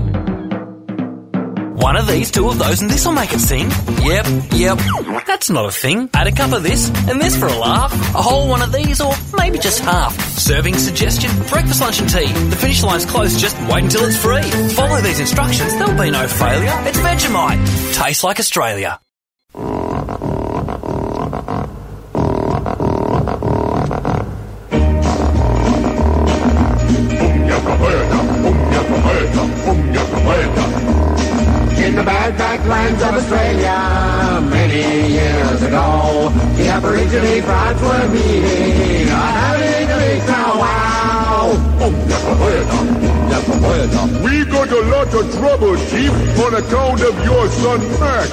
[1.82, 3.68] One of these, two of those, and this'll make it sing.
[4.04, 4.78] Yep, yep.
[5.26, 6.08] That's not a thing.
[6.14, 7.92] Add a cup of this and this for a laugh.
[8.14, 10.16] A whole one of these, or maybe just half.
[10.38, 12.32] Serving suggestion: breakfast, lunch, and tea.
[12.50, 13.36] The finish line's close.
[13.36, 14.42] Just wait until it's free.
[14.74, 15.72] Follow these instructions.
[15.74, 16.72] There'll be no failure.
[16.86, 17.94] It's Vegemite.
[17.94, 19.00] Tastes like Australia.
[32.62, 40.26] The bad backlands of Australia, many years ago, the Aborigine tribes were meeting on Aborigine
[40.58, 41.52] wow.
[44.22, 48.32] We got a lot of trouble, Chief, on account of your son Mac.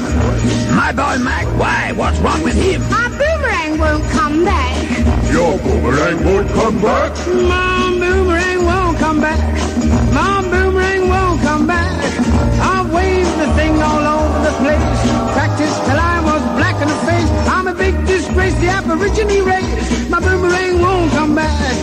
[0.76, 1.92] My boy Mac, why?
[1.94, 2.82] What's wrong with him?
[2.90, 5.32] My boomerang won't come back.
[5.32, 7.18] Your boomerang won't come back?
[7.28, 9.99] My boomerang won't come back.
[13.00, 15.00] Waved the thing all over the place.
[15.38, 17.30] Practiced till I was black in the face.
[17.56, 20.10] I'm a big disgrace, the Aborigine race.
[20.14, 21.76] My boomerang won't come back.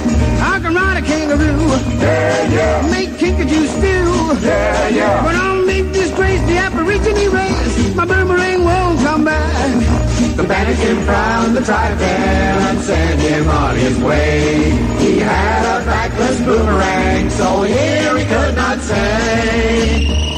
[0.53, 1.61] I can ride a kangaroo.
[2.05, 2.95] Yeah, yeah.
[2.95, 4.07] Make kinkajou stew.
[4.47, 5.25] Yeah, yeah.
[5.27, 7.95] But I'm a big disgrace, the Aborigine race.
[7.99, 9.97] My boomerang won't come back.
[10.37, 10.45] The
[10.87, 14.71] him from the there and sent him on his way.
[15.03, 20.36] He had a backless boomerang, so here he could not say.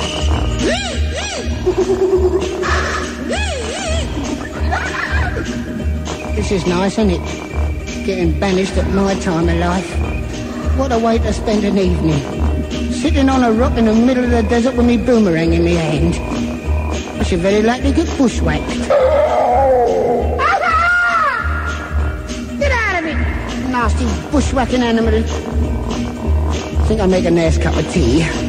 [6.35, 7.20] This is nice, isn't it?
[8.07, 9.87] Getting banished at my time of life.
[10.78, 12.22] What a way to spend an evening.
[12.90, 15.72] Sitting on a rock in the middle of the desert with me boomerang in my
[15.72, 16.14] hand.
[17.20, 18.66] I should very likely get bushwhacked.
[22.59, 23.18] Get out of it!
[23.68, 25.14] Nasty bushwhacking animal.
[25.14, 25.22] I
[26.88, 28.48] think I'll make a nice cup of tea.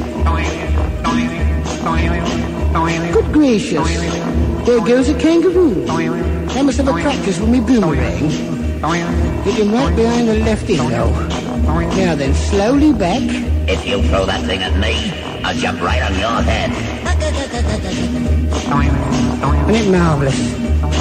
[2.72, 3.88] Good gracious.
[4.66, 5.86] There goes a kangaroo.
[5.88, 8.30] I must have a practice with me boomerang.
[8.30, 10.84] Hit him right behind the left ear.
[10.84, 13.24] Now then, slowly back.
[13.68, 15.12] If you throw that thing at me,
[15.44, 16.72] I'll jump right on your head.
[19.70, 20.40] Isn't it marvellous?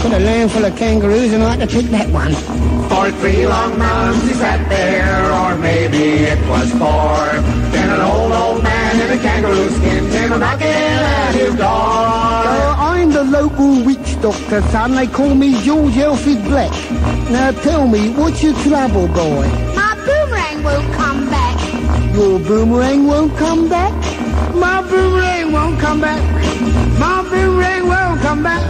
[0.03, 2.78] Got a land full of kangaroos and I like to pick that one.
[2.89, 7.27] For three long months he sat there, or maybe it was four.
[7.73, 11.67] Then an old, old man in a kangaroo skin came a knocking at his door.
[11.69, 14.95] Uh, I'm the local witch doctor, son.
[14.95, 16.73] They call me George Elfrid Black.
[17.31, 19.47] Now tell me, what's your trouble, boy?
[19.77, 21.57] My boomerang won't come back.
[22.15, 23.93] Your boomerang won't come back?
[24.55, 26.23] My boomerang won't come back.
[26.99, 28.65] My boomerang won't come back.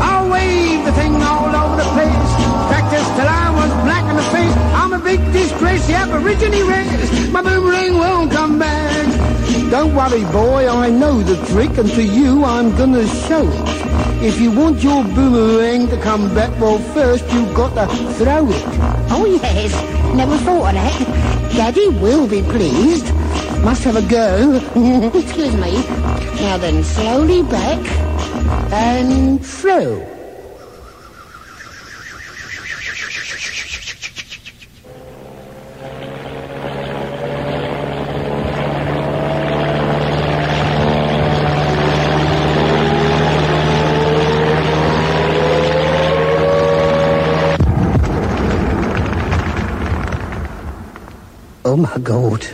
[0.00, 2.29] I'll wave the thing all over the place.
[5.10, 7.30] Big disgrace, the Aborigine race.
[7.32, 9.06] My boomerang won't come back.
[9.68, 14.22] Don't worry, boy, I know the trick, and to you I'm gonna show it.
[14.22, 18.64] If you want your boomerang to come back, well, first you've got to throw it.
[19.10, 19.72] Oh, yes.
[20.14, 21.52] Never thought of that.
[21.56, 23.12] Daddy will be pleased.
[23.64, 24.60] Must have a go.
[25.12, 25.72] Excuse me.
[26.40, 27.80] Now then, slowly back
[28.70, 30.19] and throw.
[51.70, 52.44] Oh, my God.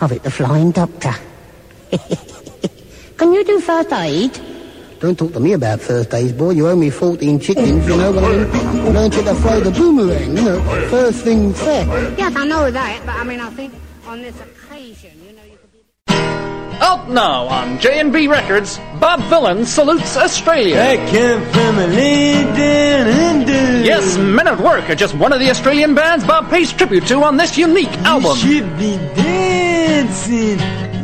[0.00, 1.12] I've hit the flying doctor.
[3.18, 4.40] Can you do first aid?
[5.00, 6.52] Don't talk to me about first aid, boy.
[6.52, 8.28] You owe me 14 chickens, you know, but I
[8.88, 10.62] learned you to throw the boomerang, you know.
[10.88, 12.16] First thing first.
[12.16, 13.74] Yes, I know that, but I mean, I think
[14.06, 15.84] on this occasion, you know, you could be...
[16.80, 20.80] Out now on J&B Records, Bob Villan salutes Australia.
[20.80, 23.35] I come from a land down under.
[23.96, 27.22] Yes, Men at Work are just one of the Australian bands Bob pays tribute to
[27.24, 28.36] on this unique album.
[28.36, 30.58] should be dancing.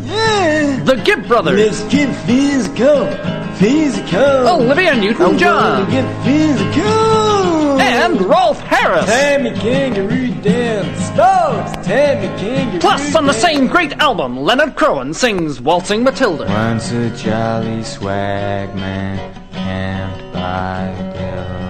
[0.05, 0.79] Yeah.
[0.85, 1.59] The Gibb Brothers.
[1.59, 3.07] Let's get physical.
[3.55, 4.47] Physical.
[4.47, 5.91] Olivia Newton-John.
[5.91, 7.81] Get physical.
[7.81, 9.07] And Rolf Harris.
[9.07, 11.07] Tammy Kangaroo dance.
[11.07, 11.87] Stars.
[11.87, 16.45] Tammy Kangaroo Plus, on the same great album, Leonard Cohen sings Waltzing Matilda.
[16.45, 21.62] Once a jolly swag man camped by Billabong.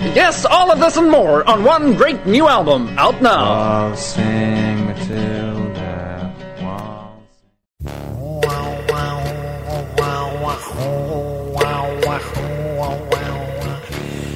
[0.00, 3.90] Yes, all of this and more on one great new album, out now.
[3.90, 6.32] Waltzing Matilda.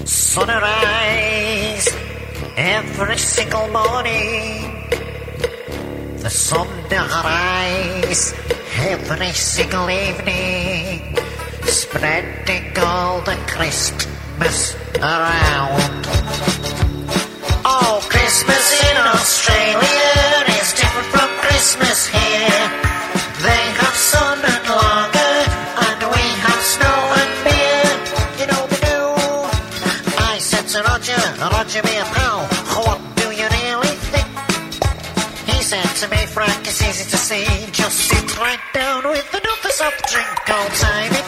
[0.05, 1.89] Sunrise
[2.57, 4.85] every single morning.
[6.19, 8.35] The sun rise
[8.77, 11.17] every single evening,
[11.63, 13.37] spreading all the
[14.39, 16.07] Christmas around.
[17.65, 20.11] Oh, Christmas in Australia
[20.59, 22.63] is different from Christmas here.
[23.47, 25.37] They have sun and lager,
[25.87, 27.87] and we have snow and beer.
[28.41, 29.01] You know the do.
[30.19, 31.21] I said to Roger,
[31.55, 32.41] Roger, me a pal,
[32.83, 34.31] what do you really think?
[35.47, 37.47] He said to me, Frank, it's easy to see.
[37.71, 41.13] Just sit right down with another soft drink all time.
[41.13, 41.25] You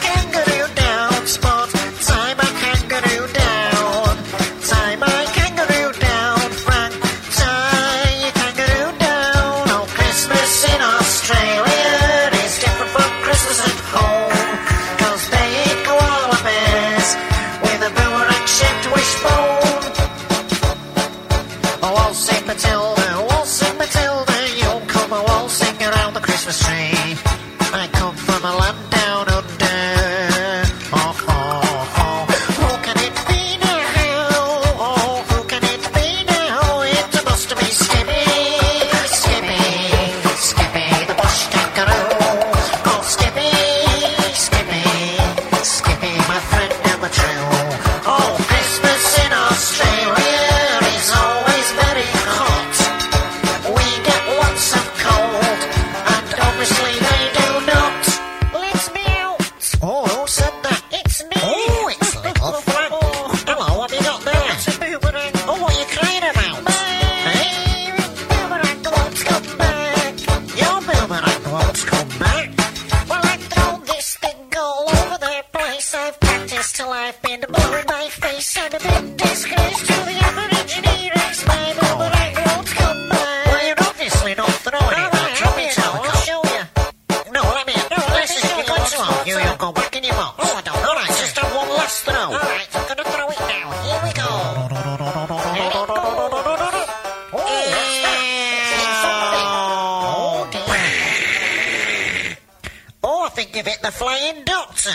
[103.57, 104.91] I think you've hit the flying doctor.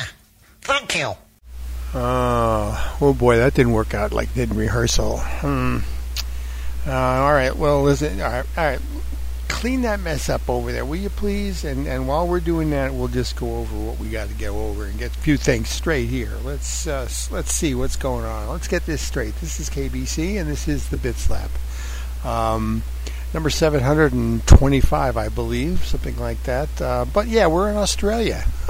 [0.61, 1.15] Thank you.
[1.95, 5.19] Oh boy, that didn't work out like did in rehearsal.
[5.19, 5.79] Hmm.
[6.87, 8.21] Uh, all right, well, listen.
[8.21, 8.81] All right, all right.
[9.49, 11.65] Clean that mess up over there, will you please?
[11.65, 14.69] And and while we're doing that, we'll just go over what we got to go
[14.69, 16.33] over and get a few things straight here.
[16.45, 18.49] Let's uh, let's see what's going on.
[18.49, 19.35] Let's get this straight.
[19.41, 21.51] This is KBC, and this is the Bit Slap.
[22.25, 22.85] Um,
[23.35, 26.81] number 725, I believe, something like that.
[26.81, 28.45] Uh, but yeah, we're in Australia.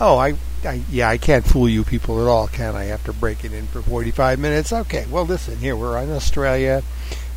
[0.00, 2.86] oh, I, I, yeah, I can't fool you people at all, can I?
[2.86, 4.72] After breaking in for 45 minutes.
[4.72, 6.82] Okay, well, listen, here we're in Australia,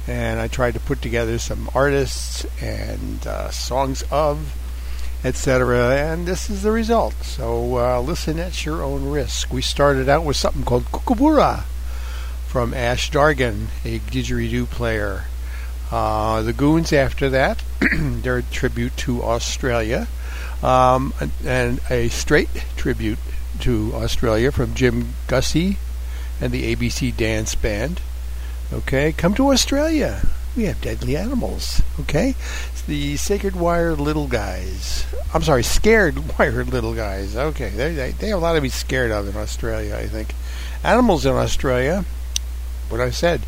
[0.08, 4.60] and I tried to put together some artists and uh, songs of
[5.24, 5.96] etc.
[5.96, 7.14] And this is the result.
[7.24, 9.54] So uh, listen at your own risk.
[9.54, 11.64] We started out with something called Kookaburra
[12.48, 15.26] from Ash Dargan, a didgeridoo player.
[15.94, 17.64] Uh, the Goons after that,
[18.00, 20.08] their tribute to Australia,
[20.64, 23.20] um, and, and a straight tribute
[23.60, 25.78] to Australia from Jim Gussie
[26.42, 28.02] and the ABC Dance Band.
[28.74, 30.26] Okay, come to Australia.
[30.58, 31.84] We have deadly animals.
[32.00, 32.34] Okay,
[32.72, 35.06] it's the Sacred Wire Little Guys.
[35.32, 37.36] I'm sorry, Scared Wire Little Guys.
[37.36, 40.34] Okay, they, they, they have a lot to be scared of in Australia, I think.
[40.84, 42.04] Animals in Australia,
[42.90, 43.42] what I said.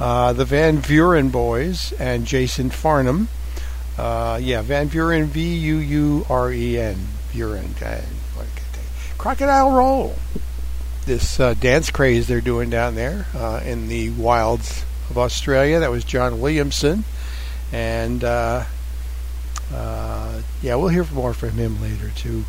[0.00, 3.28] Uh, the Van Vuren Boys and Jason Farnham.
[3.96, 6.96] Uh, yeah, Van Vuren, V U U R E N.
[7.32, 7.70] Vuren.
[7.82, 8.00] Uh,
[9.16, 10.14] Crocodile Roll.
[11.04, 15.80] This uh, dance craze they're doing down there uh, in the wilds of Australia.
[15.80, 17.04] That was John Williamson.
[17.72, 18.66] And yeah,
[20.62, 22.44] we'll hear more from him later too.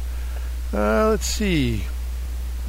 [0.71, 1.85] Let's see.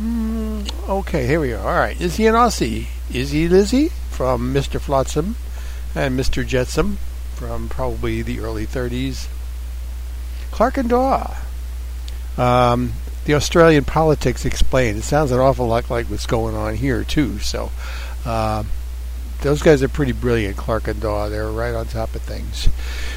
[0.01, 1.61] Mm, okay, here we are.
[1.61, 2.87] All right, is he an Aussie.
[3.13, 3.91] Is he Lizzy
[4.21, 4.79] from Mr.
[4.79, 5.35] Flotsam
[5.95, 6.47] and Mr.
[6.47, 6.99] Jetsam
[7.37, 9.29] from probably the early 30s.
[10.51, 11.37] Clark and Daw.
[12.37, 12.93] Um,
[13.25, 14.99] the Australian politics explained.
[14.99, 17.39] It sounds an awful lot like what's going on here too.
[17.39, 17.71] So,
[18.27, 18.65] uh,
[19.41, 21.31] those guys are pretty brilliant, Clark and Daw.
[21.31, 22.69] They're right on top of things.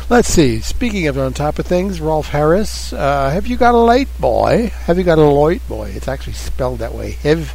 [0.10, 0.62] Let's see.
[0.62, 2.94] Speaking of on top of things, Rolf Harris.
[2.94, 4.72] Uh, have you got a light boy?
[4.86, 5.92] Have you got a light boy?
[5.94, 7.12] It's actually spelled that way.
[7.24, 7.50] Have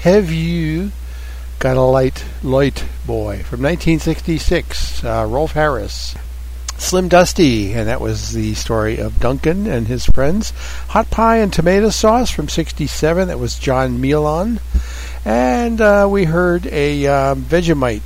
[0.00, 0.90] Have you
[1.58, 5.04] got a light light boy from 1966?
[5.04, 6.14] Uh, Rolf Harris.
[6.76, 10.52] Slim Dusty, and that was the story of Duncan and his friends.
[10.88, 14.60] Hot Pie and Tomato Sauce from 67, that was John Milan.
[15.24, 18.02] And uh, we heard a um, Vegemite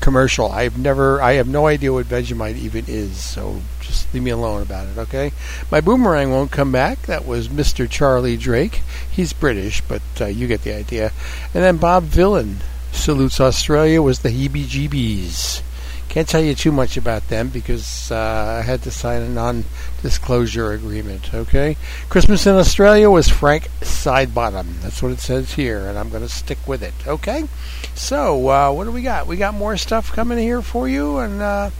[0.00, 0.50] commercial.
[0.52, 4.62] I've never, I have no idea what Vegemite even is, so just leave me alone
[4.62, 5.32] about it, okay?
[5.70, 7.02] My boomerang won't come back.
[7.02, 7.90] That was Mr.
[7.90, 8.82] Charlie Drake.
[9.10, 11.10] He's British, but uh, you get the idea.
[11.52, 12.58] And then Bob Villain
[12.92, 15.62] salutes Australia was the Heebie Jeebies.
[16.08, 20.72] Can't tell you too much about them because uh, I had to sign a non-disclosure
[20.72, 21.32] agreement.
[21.32, 21.78] Okay,
[22.10, 24.82] Christmas in Australia was Frank Sidebottom.
[24.82, 26.92] That's what it says here, and I'm going to stick with it.
[27.06, 27.48] Okay,
[27.94, 29.26] so uh, what do we got?
[29.26, 31.70] We got more stuff coming here for you, and uh,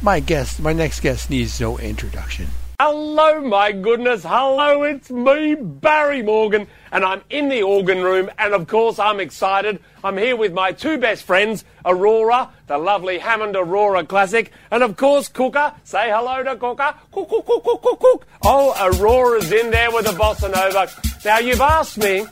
[0.00, 2.46] my guest, my next guest, needs no introduction.
[2.80, 4.22] Hello, my goodness.
[4.22, 9.18] Hello, it's me, Barry Morgan, and I'm in the organ room, and of course, I'm
[9.18, 9.80] excited.
[10.04, 14.96] I'm here with my two best friends, Aurora, the lovely Hammond Aurora Classic, and of
[14.96, 15.74] course, Cooker.
[15.82, 16.94] Say hello to Cooker.
[17.10, 18.26] Cook, cook, cook, cook, cook, cook.
[18.44, 20.88] Oh, Aurora's in there with the bossa nova.
[21.24, 22.26] Now, you've asked me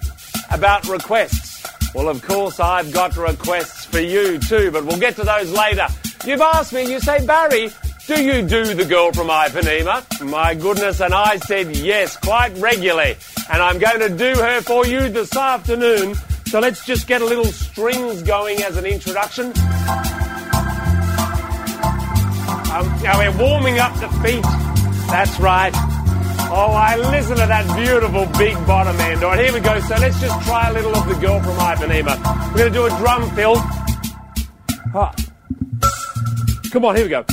[0.53, 1.67] about requests.
[1.93, 5.89] Well, of course, I've got requests for you too, but we'll get to those later.
[6.25, 7.71] You've asked me, you say, Barry,
[8.07, 10.31] do you do the girl from Ipanema?
[10.31, 13.17] My goodness, and I said yes, quite regularly.
[13.51, 16.15] And I'm going to do her for you this afternoon.
[16.47, 19.47] So let's just get a little strings going as an introduction.
[22.77, 24.43] Um, now we're warming up the feet.
[25.11, 25.73] That's right.
[26.49, 29.25] Oh, I listen to that beautiful big bottom end.
[29.25, 29.81] All right, here we go.
[29.81, 32.53] So let's just try a little of the girl from Ipanema.
[32.53, 33.57] We're going to do a drum fill.
[34.95, 35.13] Ah.
[36.71, 37.25] Come on, here we go.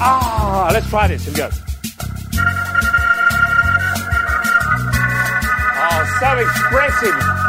[0.00, 1.24] Ah, let's try this.
[1.24, 1.50] Here we go.
[5.80, 7.47] Oh, so expressive.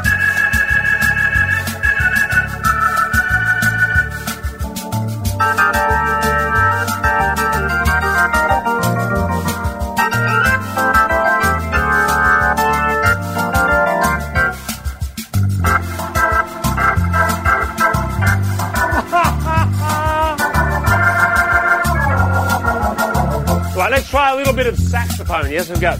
[24.39, 25.51] Little bit of saxophone.
[25.51, 25.99] Yes, we've got.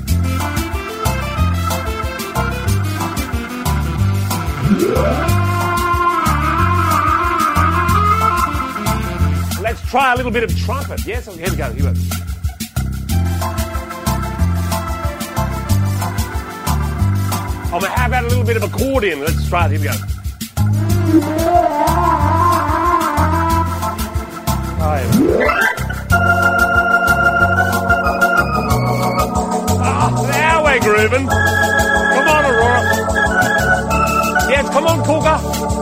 [9.62, 11.06] Let's try a little bit of trumpet.
[11.06, 11.72] Yes, okay, here we go.
[11.72, 11.94] Here we go.
[17.72, 19.20] Oh, how about a little bit of accordion?
[19.20, 19.72] Let's try it.
[19.72, 20.09] Here we go.
[31.10, 32.82] Come on, Aurora.
[34.48, 35.79] Yes, come on, Cooker.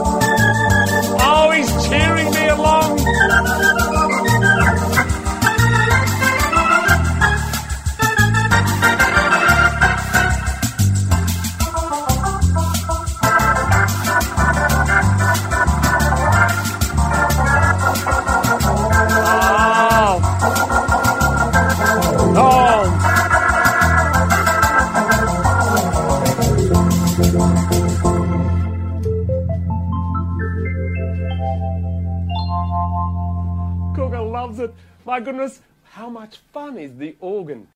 [35.18, 37.66] My goodness, how much fun is the organ?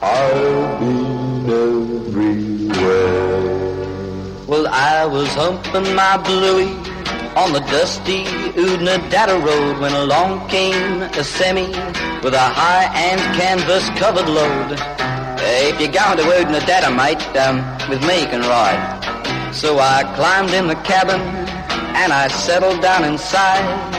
[0.00, 1.48] I've been
[1.94, 3.14] everywhere.
[4.48, 6.72] Well, I was humping my bluey
[7.36, 8.24] on the dusty
[8.58, 11.68] Oodnadatta road when along came a semi
[12.24, 14.80] with a high-end canvas-covered load.
[15.38, 19.54] If you're going to Oodnadatta, mate, um, with me you can ride.
[19.54, 23.97] So I climbed in the cabin and I settled down inside.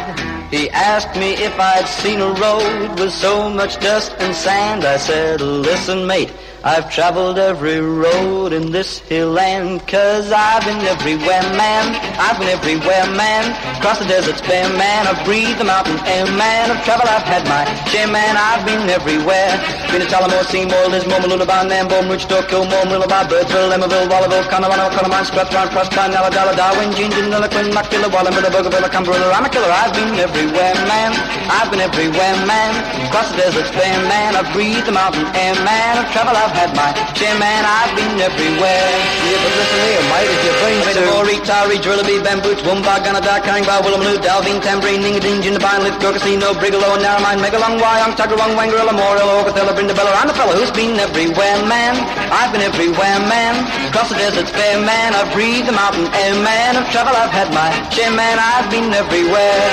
[0.52, 4.84] He asked me if I'd seen a road with so much dust and sand.
[4.84, 10.84] I said, listen, mate, I've traveled every road in this hill land, cause I've been
[10.92, 11.96] everywhere, man.
[12.20, 13.56] I've been everywhere, man.
[13.80, 15.08] Across the deserts bare, man.
[15.08, 16.72] I've breathed the mountain air, man.
[16.72, 18.36] I've traveled, I've had my share, man.
[18.36, 19.56] I've been everywhere.
[19.88, 25.24] Been to Tullamore, Seymour, Lismore, Malulabar, Nambour, Ridgedale, Kilmore, Willowbar, Birdsville, Emmerdale, Wallerville, Connemara, Connemara,
[25.24, 29.72] Strathclyde, Crosstown, Nalladalla, Darwin, Gingin, Nilliquin, Muckville, Wallamilla, Bougainville, Cumberland, I'm a killer.
[29.72, 31.16] I've been everywhere, man.
[31.48, 32.76] I've been everywhere, man.
[33.08, 34.36] Across the deserts bare, man.
[34.36, 36.04] I've breathed the mountain air, man.
[36.04, 37.64] I've traveled, I've had my share, man.
[37.66, 38.90] I've been everywhere.
[39.30, 40.30] Yeah, but listen here, mate.
[40.30, 45.42] If you've been to Mori, Tari, Drillaby, Bamboo, Woomba, Gunnedah, Caringbah, Willamloo, Dalveen, Tambourine, Ningadeen,
[45.42, 50.12] Jindabyne, Lithgow, Casino, Brigalow, oh, Narromine, Megalong, Wyong, Tuggerongue, Wangarilla, Morrill, Ogathella, Brindabella.
[50.18, 51.96] I'm the fellow who's been everywhere, man.
[52.32, 53.54] I've been everywhere, man.
[53.90, 55.14] Across the deserts bare, man.
[55.14, 56.78] I've breathed the mountain air, man.
[56.78, 58.38] I've traveled, I've had my share, man.
[58.40, 59.66] I've been everywhere.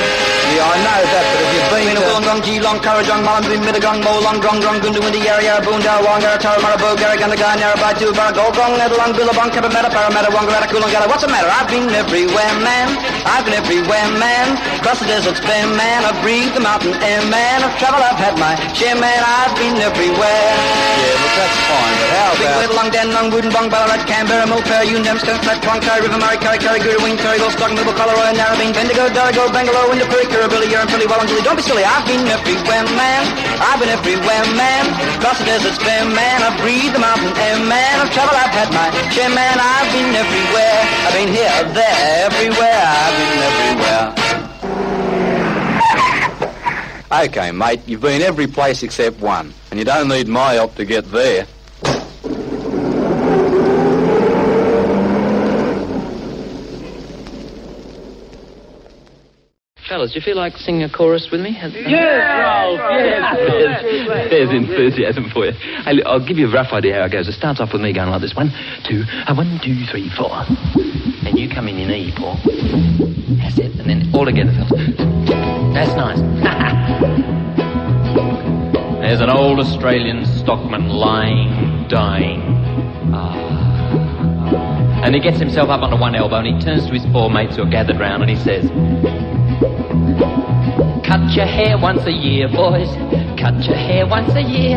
[0.55, 4.39] Yeah, I know that, but if you've been to Wollongong, Geelong, Currajong, Mullumbeen, Mittagong, Molong,
[4.41, 8.75] Grong, Grong, Gundu, Windy, Yarra, Yarra, Boondale, Wonga, Tara, Marabou, Garra, Gundagai, Narrabri, Dubara, Golgong,
[9.15, 11.07] Billabong, Cabramatta, Parramatta, Wongarata, Coolangatta.
[11.07, 11.47] What's the matter?
[11.47, 12.91] I've been everywhere, man.
[13.23, 14.59] I've been everywhere, man.
[14.83, 16.03] Across the deserts man.
[16.03, 17.63] I've breathed the mountain air, man.
[17.63, 19.15] I've traveled, I've had my share, man.
[19.15, 20.19] I've been everywhere.
[20.19, 22.91] Yeah, but that's fine, but how about...
[22.91, 26.81] Big Long Wooden, Bong, Ballarat, Canberra, Mulper, Yundam, Skunk, Flat, Clonkai, River, Murray, Curry, Curry,
[26.83, 31.47] Guru, Wing, Terrigal, Stock, Middle, Colorado, Narrabeen, Bendigo, Dargo, Bangalore, Winderpuri, Kirribilli, Urn, Philly, Wallangelly.
[31.47, 33.23] Don't be silly, I've been everywhere, man.
[33.63, 34.83] I've been everywhere, man.
[35.23, 36.43] Across the deserts man.
[36.43, 38.01] I've breathed the mountain air, man.
[38.01, 39.59] I've traveled, I've had my share, man.
[39.61, 40.83] I've been everywhere.
[41.07, 42.83] I've been here, there, everywhere.
[42.85, 44.27] I've been everywhere.
[47.25, 50.85] Okay, mate, you've been every place except one, and you don't need my help to
[50.85, 51.47] get there.
[59.89, 61.51] Fellas, do you feel like singing a chorus with me?
[61.51, 63.83] Yes, Ralph, yes.
[63.83, 65.53] There's, there's enthusiasm for you.
[65.85, 67.29] I'll, I'll give you a rough idea how it goes.
[67.29, 68.35] It starts off with me going like this.
[68.35, 68.53] One,
[68.85, 70.31] two, uh, one, two, three, four.
[70.33, 72.35] And you come in in knee, Paul.
[73.39, 73.79] That's it.
[73.79, 74.97] And then all together, fellas.
[75.73, 76.19] That's nice.
[79.07, 82.43] There's an old Australian stockman lying, dying.
[83.15, 85.05] Ah.
[85.05, 87.55] And he gets himself up onto one elbow and he turns to his four mates
[87.55, 88.69] who are gathered round and he says,
[91.07, 92.89] Cut your hair once a year, boys.
[93.41, 94.77] Cut your hair once a year.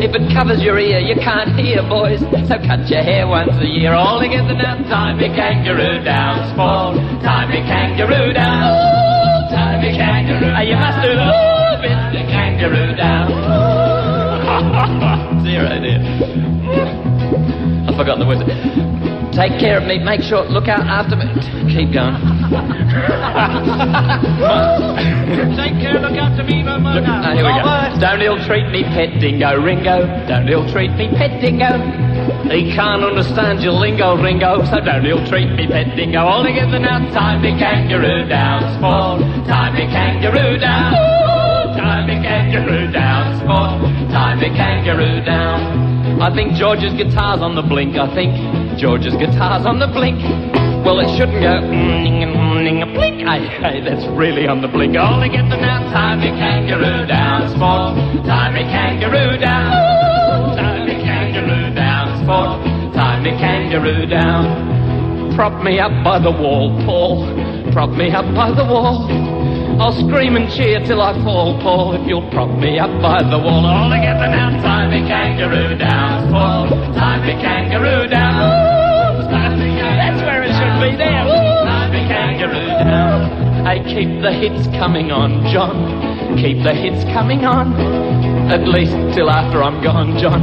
[0.00, 2.20] If it covers your ear, you can't hear, boys.
[2.48, 3.92] So cut your hair once a year.
[3.92, 4.76] All together now.
[4.88, 6.94] Time me kangaroo down, small.
[7.20, 8.72] Time me kangaroo down.
[8.72, 10.66] Ooh, time me kangaroo down.
[10.66, 13.28] You must do ooh, bit the kangaroo down.
[15.44, 16.00] Zero, dear.
[17.88, 19.15] I've forgotten the words.
[19.32, 19.98] Take care of me.
[19.98, 20.44] Make sure.
[20.44, 21.26] Look out after me.
[21.72, 22.16] Keep going.
[24.46, 27.22] Take care, look after me, no more now.
[27.26, 27.98] Ah, here we go.
[28.00, 30.06] Don't ill-treat me, pet dingo, Ringo.
[30.26, 31.74] Don't ill-treat me, pet dingo.
[32.48, 36.20] He can't understand your lingo, Ringo, so don't ill-treat me, pet dingo.
[36.20, 39.18] All together now, time me kangaroo down, small.
[39.44, 40.94] Time me kangaroo down.
[40.94, 43.80] Ooh, time me kangaroo down, small.
[44.08, 46.22] Time me kangaroo down.
[46.22, 48.32] I think George's guitar's on the blink, I think.
[48.78, 50.20] George's guitar's on the blink.
[50.84, 53.24] Well, it shouldn't go mm, mm, blink.
[53.24, 54.96] Hey, hey, that's really on the blink.
[54.96, 57.96] All together now, time me kangaroo down, sport.
[58.28, 59.72] Time me kangaroo down.
[59.72, 62.92] Ooh, time me kangaroo down, sport.
[62.92, 65.34] Time me kangaroo down.
[65.34, 67.24] Prop me up by the wall, Paul.
[67.72, 69.35] Prop me up by the wall.
[69.78, 73.36] I'll scream and cheer till I fall, Paul, if you'll prop me up by the
[73.36, 73.60] wall.
[73.66, 76.68] All together now, time me kangaroo down, Paul.
[76.96, 78.40] Time me kangaroo down.
[78.40, 81.28] Ooh, kangaroo That's where it should be there.
[81.28, 83.66] Ooh, time me kangaroo down.
[83.66, 85.76] Hey, keep the hits coming on, John.
[86.38, 87.76] Keep the hits coming on.
[88.48, 90.40] At least till after I'm gone, John.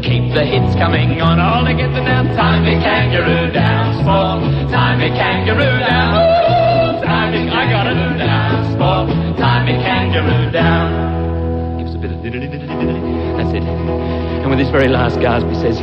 [0.00, 1.38] Keep the hits coming on.
[1.38, 4.72] All together now, time me kangaroo down, sport.
[4.72, 6.16] Time me kangaroo down.
[6.16, 6.69] Ooh,
[7.10, 9.10] time me, I got it down, sport.
[9.36, 11.78] Time me kangaroo down.
[11.78, 13.64] Gives a bit of that's it.
[13.64, 15.78] And with this very last gasp, he says,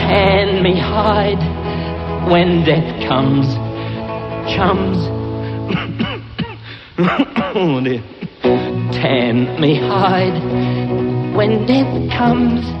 [0.00, 1.42] Tan me hide
[2.30, 3.46] when death comes,
[4.48, 4.96] chums.
[7.54, 8.02] oh dear.
[8.92, 10.38] tan me hide
[11.36, 12.79] when death comes.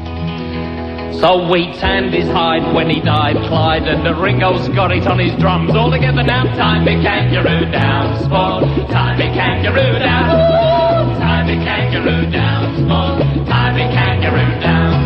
[1.18, 5.18] So we tanned his hide when he died, Clyde, and the Ringo's got it on
[5.18, 5.74] his drums.
[5.74, 8.88] All together now, time me kangaroo down, sport.
[8.90, 11.20] Time me kangaroo down.
[11.20, 13.46] Time me kangaroo down, sport.
[13.48, 15.00] Time me kangaroo down.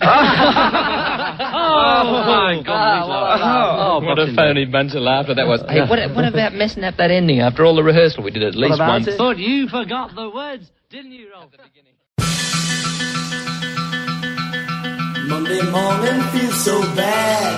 [1.56, 3.40] Oh, my oh, God.
[3.40, 5.62] Oh, oh, what a phony bunch of laughter that was.
[5.68, 8.22] Hey, what, what about messing up that ending after all the rehearsal?
[8.22, 9.08] We did at least once.
[9.16, 11.50] But you forgot the words, didn't you, Rolf?
[15.28, 17.56] Monday morning feels so bad.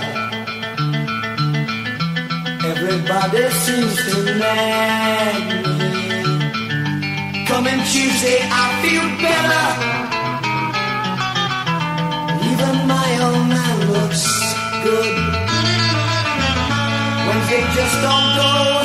[2.65, 5.37] Everybody seems to nag
[5.67, 7.45] me.
[7.47, 9.67] Coming Tuesday, I feel better.
[12.51, 14.25] Even my old man looks
[14.87, 15.15] good.
[17.27, 18.76] Wednesday just don't go.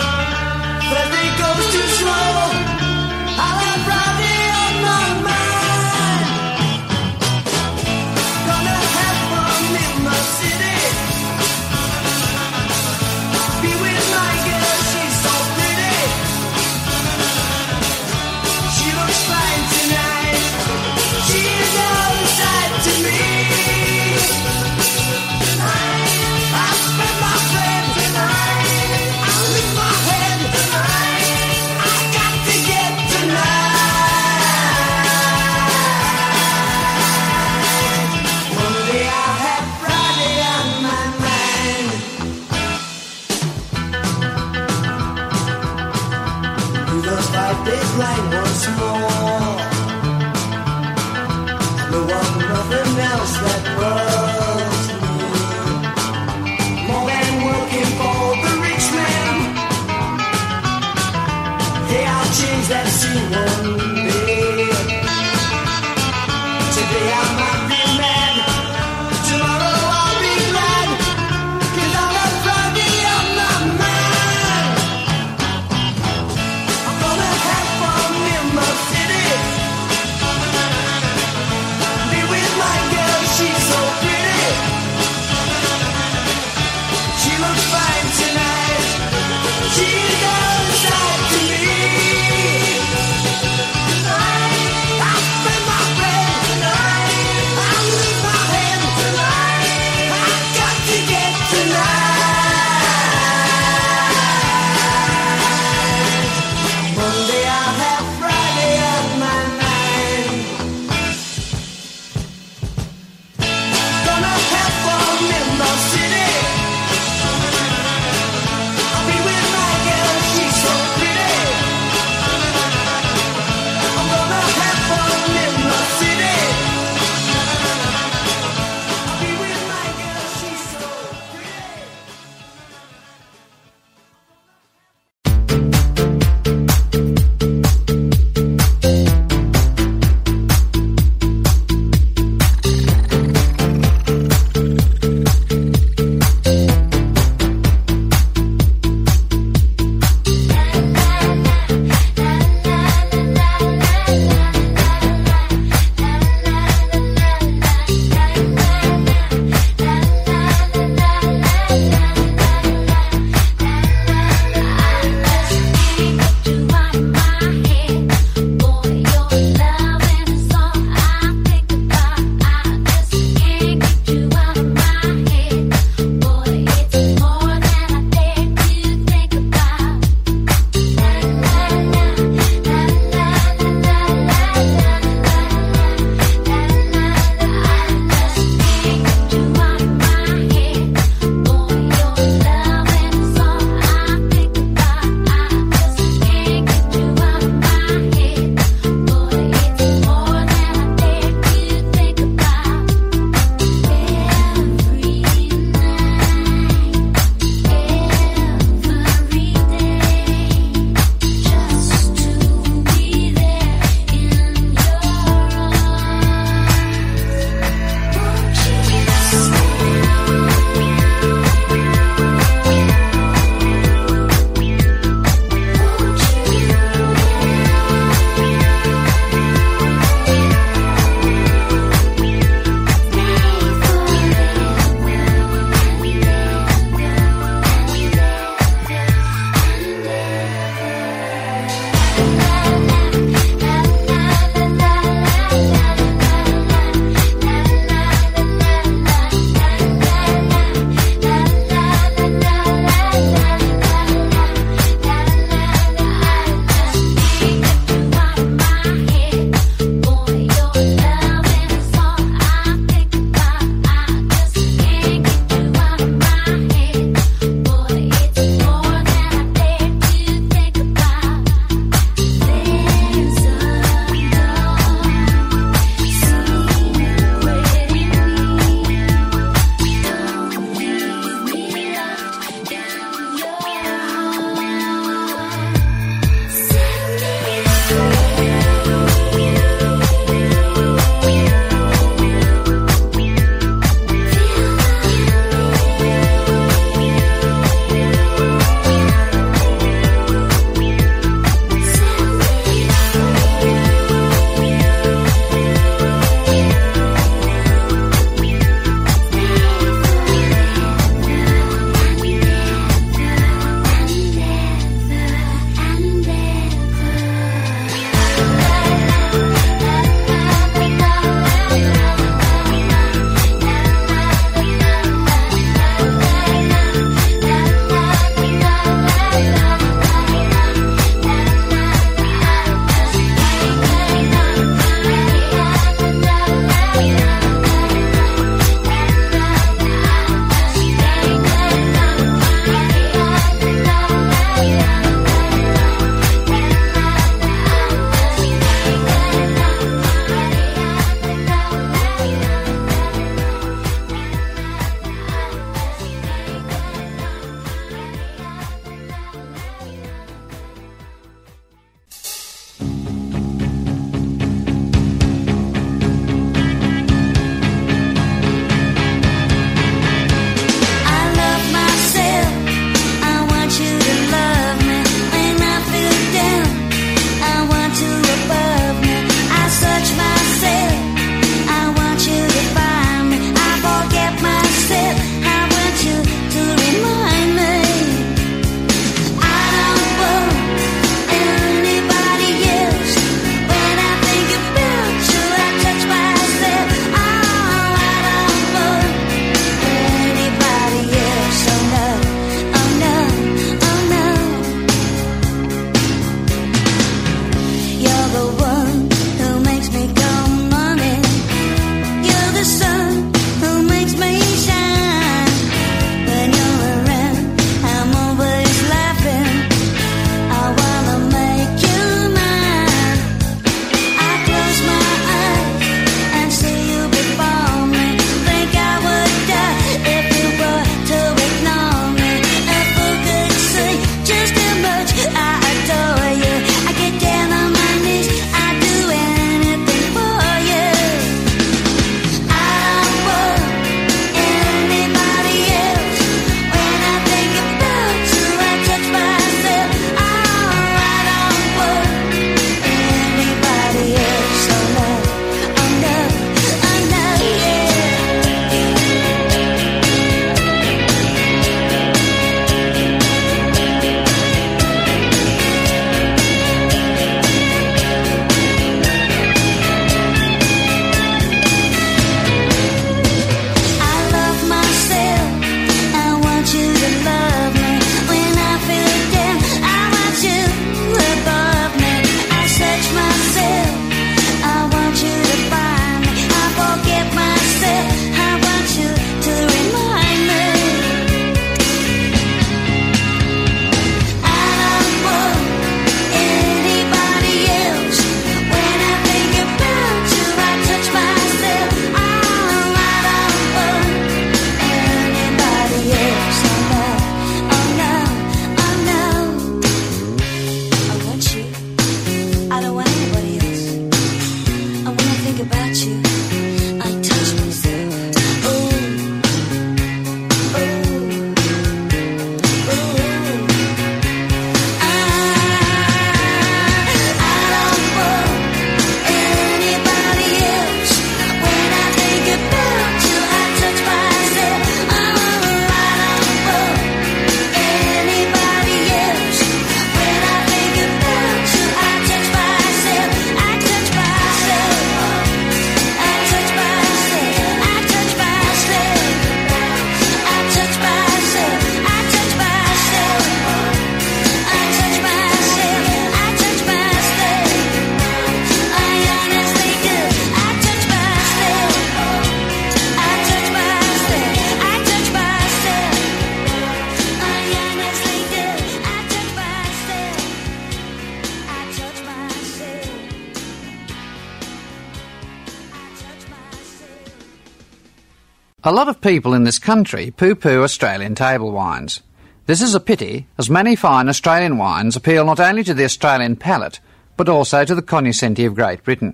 [578.91, 582.21] A lot of people in this country poo poo Australian table wines.
[582.65, 586.57] This is a pity, as many fine Australian wines appeal not only to the Australian
[586.57, 586.99] palate,
[587.37, 589.33] but also to the cognoscenti of Great Britain.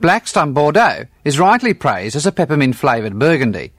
[0.00, 3.70] Blackstone Bordeaux is rightly praised as a peppermint flavoured burgundy,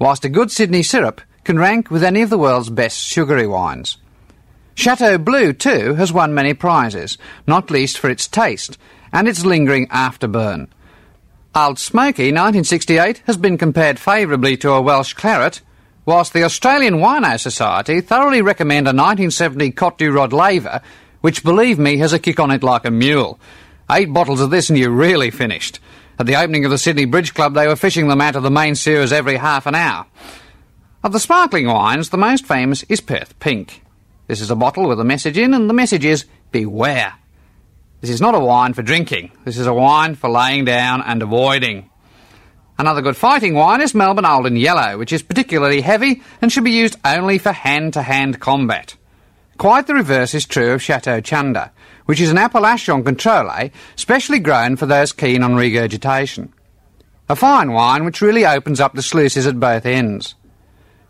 [0.00, 3.98] whilst a good Sydney syrup can rank with any of the world's best sugary wines.
[4.74, 8.78] Chateau Bleu, too, has won many prizes, not least for its taste
[9.12, 10.66] and its lingering afterburn.
[11.52, 15.60] Old Smoky 1968 has been compared favourably to a Welsh claret,
[16.06, 20.80] whilst the Australian Wino Society thoroughly recommend a 1970 Cote du Rod laver,
[21.22, 23.40] which, believe me, has a kick on it like a mule.
[23.90, 25.80] Eight bottles of this and you're really finished.
[26.20, 28.50] At the opening of the Sydney Bridge Club, they were fishing them out of the
[28.50, 30.06] main sewers every half an hour.
[31.02, 33.82] Of the sparkling wines, the most famous is Perth Pink.
[34.28, 37.14] This is a bottle with a message in, and the message is Beware.
[38.00, 39.30] This is not a wine for drinking.
[39.44, 41.90] This is a wine for laying down and avoiding.
[42.78, 46.64] Another good fighting wine is Melbourne Old and Yellow, which is particularly heavy and should
[46.64, 48.96] be used only for hand-to-hand combat.
[49.58, 51.72] Quite the reverse is true of Chateau Chunda,
[52.06, 56.54] which is an Appellation Contrôlé specially grown for those keen on regurgitation.
[57.28, 60.34] A fine wine which really opens up the sluices at both ends.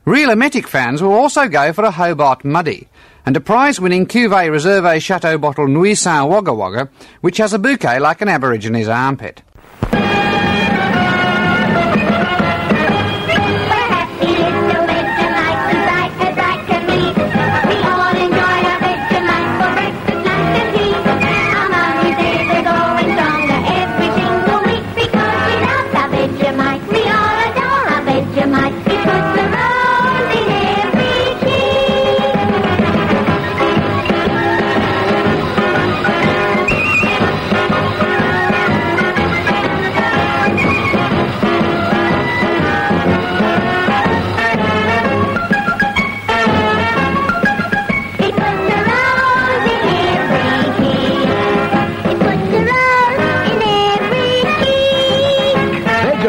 [0.05, 2.89] Real emetic fans will also go for a Hobart Muddy,
[3.31, 8.01] and a prize-winning Cuvée Reserve Chateau bottle Nuit Saint Wagga Wagga, which has a bouquet
[8.01, 9.45] like an Aborigines armpit.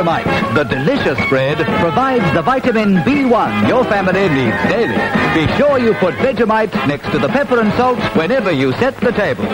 [0.01, 4.97] The delicious spread, provides the vitamin B1 your family needs daily.
[5.35, 9.11] Be sure you put Vegemite next to the pepper and salt whenever you set the
[9.11, 9.45] table.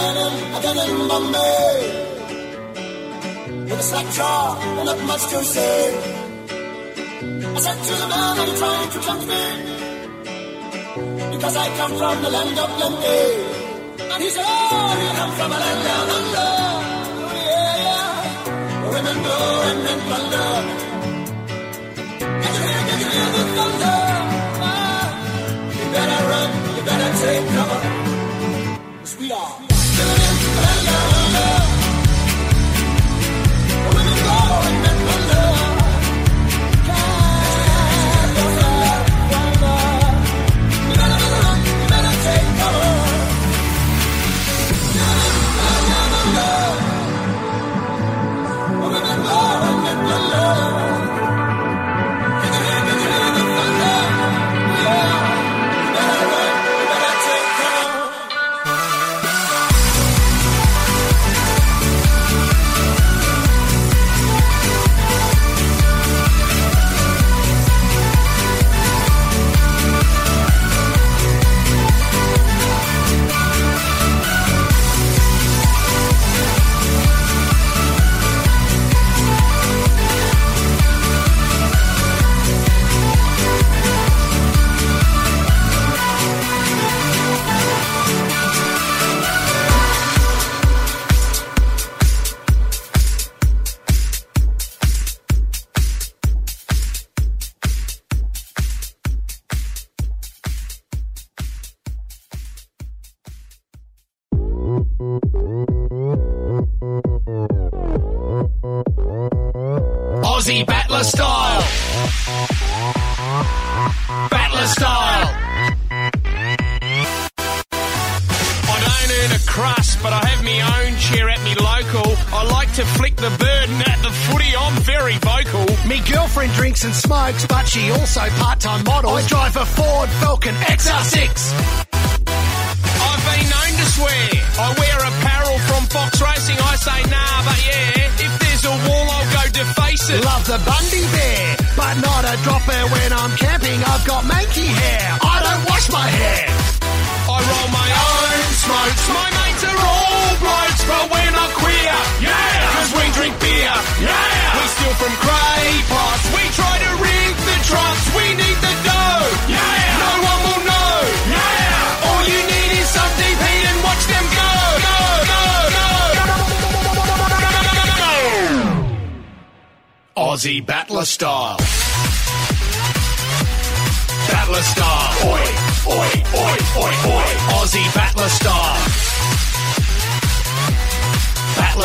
[0.00, 1.72] down in, down in Bombay.
[3.70, 5.76] In a slack jaw and not much to say.
[7.56, 9.44] I said to the man Are you trying to tempt me.
[11.32, 13.22] Because I come from the land of plenty.
[14.12, 16.52] And he said, Oh, you come from a land down under.
[17.22, 18.92] Oh, yeah, yeah.
[18.92, 19.36] Women go
[19.68, 20.50] and men plunder.
[22.42, 23.98] Can you hear, can you hear the thunder?
[24.66, 25.08] Ah.
[25.78, 27.99] You better run, you better take cover.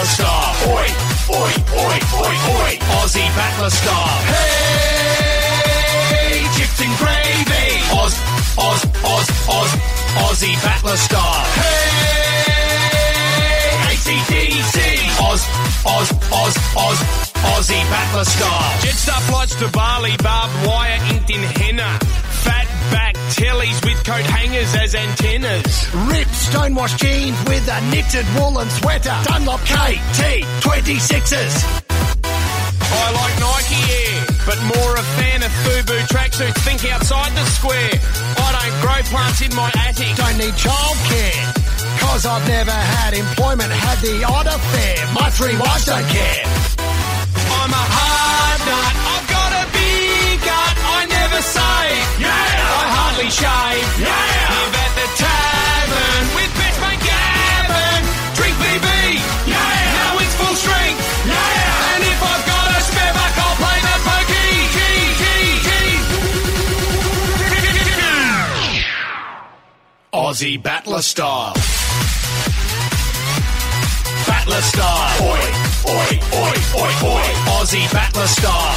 [0.05, 0.55] Style.
[0.67, 0.87] Oi,
[1.29, 2.79] oi, oi, oi, oi.
[3.01, 4.21] Aussie battler style.
[6.09, 7.81] Hey, chips and gravy.
[7.91, 8.13] Oz,
[8.57, 9.69] Oz, Oz, Oz.
[10.23, 11.45] Aussie battler style.
[11.57, 12.05] Hey,
[13.89, 14.77] ACDC.
[15.19, 15.41] Oz,
[15.85, 17.24] Oz, Oz, Oz.
[17.53, 18.71] Aussie battler style.
[18.81, 21.99] Jetstar flights to Bali, barbed wire inked in henna.
[22.45, 25.87] Fat back tellies with coat hangers as antennas.
[26.09, 29.15] Ripped stonewashed jeans with a knitted woolen sweater.
[29.23, 31.85] Dunlop KT 26s.
[32.95, 36.57] I like Nike Air, but more a fan of FUBU tracksuits.
[36.63, 37.91] Think outside the square.
[38.37, 40.15] I don't grow plants in my attic.
[40.15, 41.65] Don't need childcare.
[41.99, 44.95] Cause I've never had employment, had the odd affair.
[45.13, 46.74] My three wives don't care.
[47.65, 48.93] I'm a hard nut.
[49.09, 50.75] I've got a big gut.
[50.85, 52.05] I never save.
[52.21, 52.29] Yeah.
[52.29, 53.89] I hardly shave.
[54.05, 54.13] Yeah.
[54.53, 58.01] Live at the tavern with best mate Gavin.
[58.37, 58.85] Drink VB.
[59.49, 59.97] Yeah.
[59.97, 61.01] Now it's full strength.
[61.25, 61.89] Yeah.
[61.89, 64.53] And if I've got a spare buck, I'll play the pokey.
[64.77, 65.89] Key, key, key.
[70.13, 71.57] Aussie battler style.
[74.29, 75.33] Battler style.
[75.33, 77.23] Oi, oi, oi, oi, oi.
[77.57, 78.75] Aussie battler star.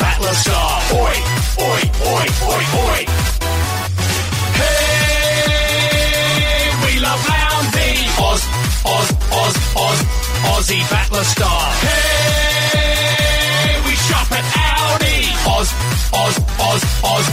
[0.00, 0.82] Battler style.
[0.92, 1.22] Oi,
[1.58, 3.06] oi, oi, oi, oi.
[5.40, 6.00] Hey,
[6.84, 7.92] we love Loundy.
[8.18, 8.42] Oz,
[8.84, 9.98] Oz, Oz, Oz.
[10.52, 11.72] Aussie battler style.
[11.86, 15.18] Hey, we shop at Aldi.
[15.56, 15.68] Oz,
[16.12, 17.26] Oz, Oz, Oz.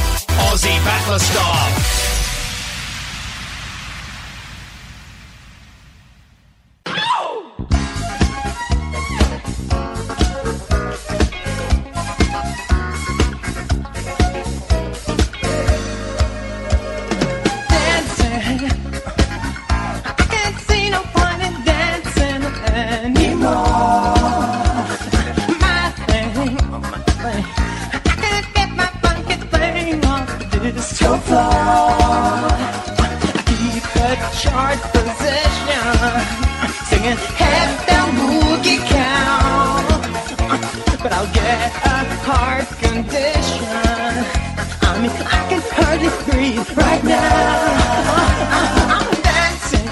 [0.49, 2.06] Aussie battler style.
[31.29, 32.55] lost.
[33.45, 35.95] Keep the chart position,
[36.89, 38.77] singing half down boogie.
[41.03, 41.97] But I'll get a
[42.27, 44.13] heart condition.
[44.81, 47.67] I mean, I can hardly breathe right now.
[48.95, 49.87] I'm dancing.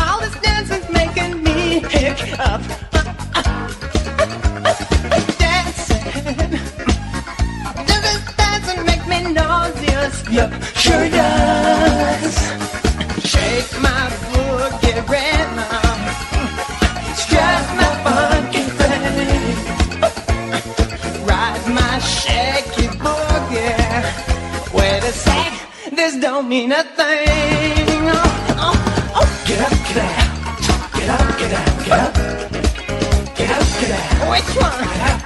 [0.00, 1.84] All this dancing's making me
[2.38, 2.81] up.
[10.32, 12.36] Yep, sure does.
[13.22, 16.00] Shake my foot, get red, mom.
[17.10, 19.56] It's just my funky thing.
[21.26, 23.76] Ride my shaky boogie.
[24.72, 25.52] Wait a sec,
[25.94, 28.08] this don't mean a thing.
[28.08, 29.28] Oh, oh, oh.
[29.46, 30.32] Get up, get out.
[30.96, 32.14] Get up, get out, get up.
[33.36, 34.30] Get up, get out.
[34.30, 34.80] Which one?
[34.80, 35.21] Get up.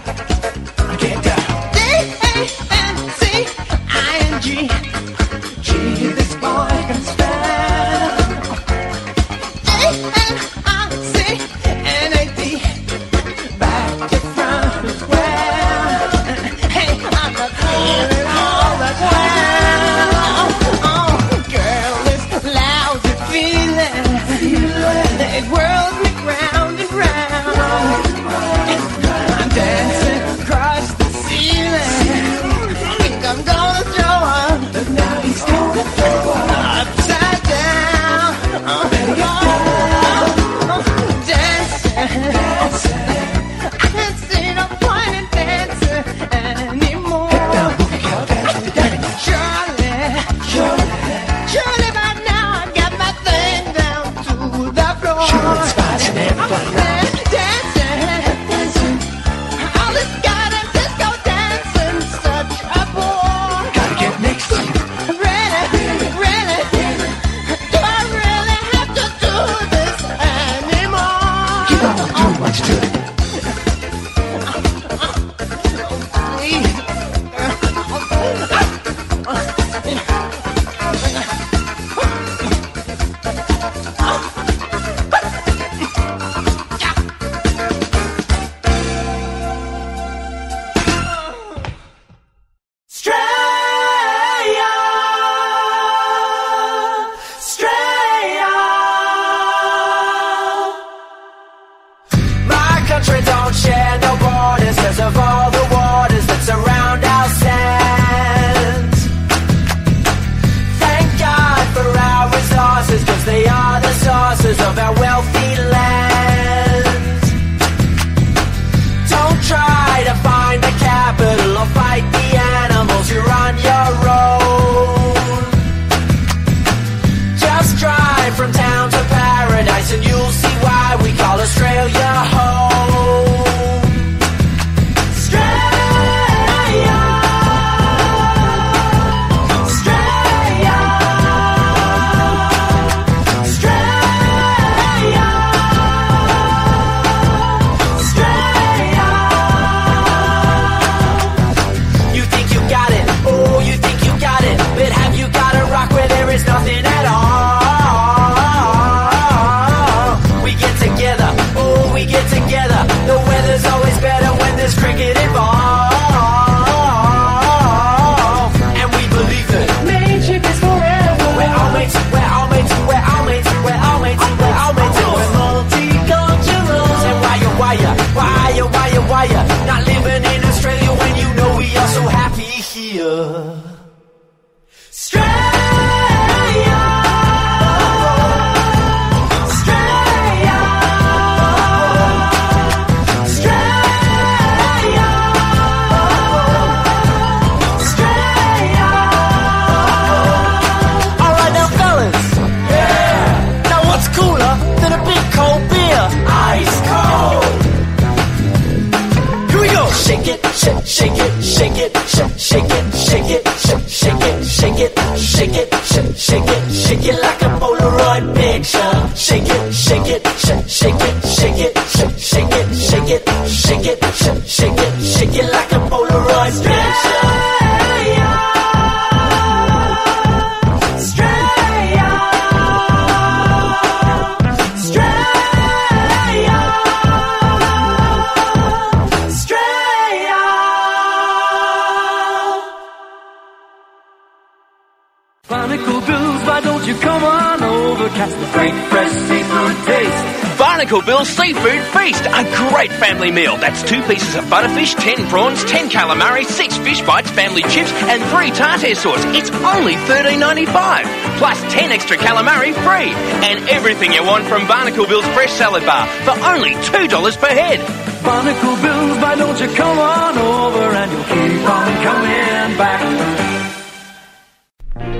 [252.07, 253.57] Feast, a great family meal.
[253.57, 258.23] That's two pieces of butterfish, ten prawns, ten calamari, six fish bites, family chips, and
[258.31, 259.25] three tartare sauce.
[259.35, 261.05] It's only thirteen ninety five,
[261.39, 263.11] plus ten extra calamari free,
[263.43, 267.49] and everything you want from Barnacle Bill's fresh salad bar for only two dollars per
[267.49, 267.81] head.
[268.23, 273.03] Barnacle Bills, why don't you come on over and you'll keep on coming back.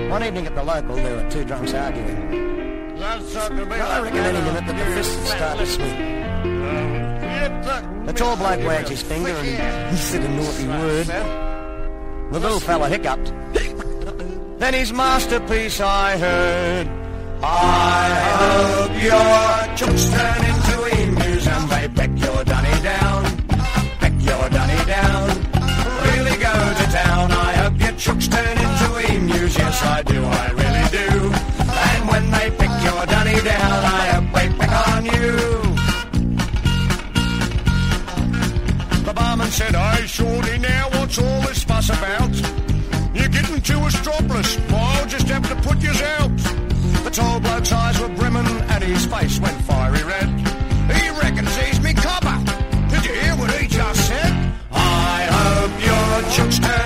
[0.09, 2.56] One evening at the local, there were two drunks arguing.
[3.17, 6.17] I reckon any minute that the fists will start to swing.
[8.07, 11.07] The tall bloke wagged his finger and he said a naughty word.
[12.33, 13.33] The little fella hiccuped.
[14.59, 16.89] Then his masterpiece I heard.
[17.43, 18.09] I
[18.41, 23.25] hope your chooks turn into emus and they peck your dunny down.
[23.99, 25.29] Peck your dunny down.
[26.05, 27.33] Really go to town.
[27.33, 29.57] I hope your chooks turn into emus.
[29.57, 30.23] Yes, I do.
[30.23, 31.33] I really do.
[31.93, 32.66] And when they
[39.57, 42.35] said, Hey, shorty, now what's all this fuss about?
[43.17, 44.51] You're getting too estropless.
[44.71, 46.37] I'll just have to put yous out.
[47.05, 50.29] The tall bloke's eyes were brimming and his face went fiery red.
[50.93, 52.37] He reckons he's me copper.
[52.91, 54.33] Did you hear what he just said?
[54.73, 56.86] I hope your chooks turn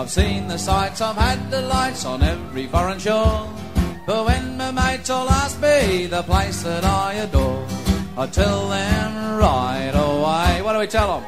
[0.00, 3.46] I've seen the sights, I've had the lights on every foreign shore.
[4.06, 7.66] But when my mates all ask me the place that I adore,
[8.16, 10.62] I tell them right away.
[10.62, 11.24] What do we tell them?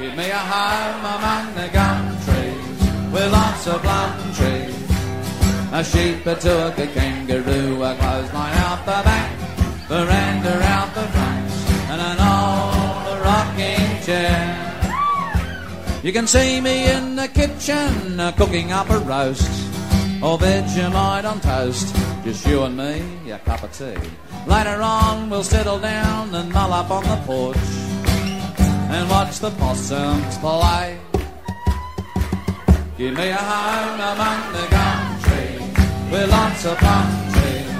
[0.00, 4.80] Give me a home among the gum trees with lots of plum trees.
[5.72, 9.30] A sheep, a took, a kangaroo, a clothesline out the back,
[9.88, 11.50] veranda out the front,
[11.92, 14.59] and an old rocking chair.
[16.02, 19.50] You can see me in the kitchen uh, cooking up a roast
[20.22, 21.94] or Vegemite on toast.
[22.24, 24.00] Just you and me, a cup of tea.
[24.46, 27.56] Later on, we'll settle down and mull up on the porch
[28.88, 30.98] and watch the possums play.
[32.96, 37.70] Give me a home among the gum trees with lots of plum trees.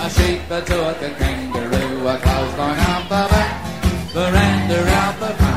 [0.00, 3.52] A sheep, a duck, a kangaroo, a clothesline out the back,
[4.14, 5.47] veranda out the front,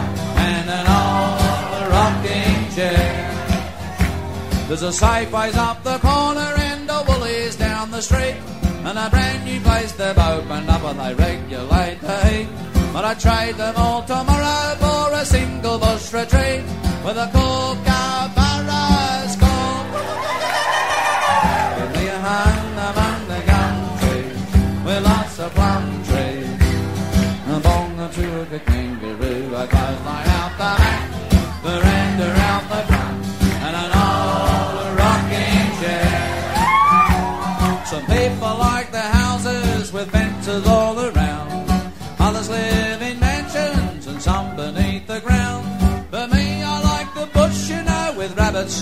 [2.81, 4.67] chair.
[4.67, 8.37] There's a Safeways up the corner and a Woolies down the street,
[8.87, 12.49] and a brand new place they've opened up and they regulate the heat.
[12.93, 16.63] But I trade them all tomorrow for a single bush retreat
[17.05, 17.90] with a kookaburra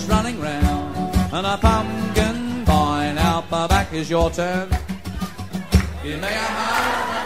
[0.08, 0.96] running round.
[1.32, 4.68] And a pumpkin vine out the back is your turn.
[6.02, 7.19] Give me a home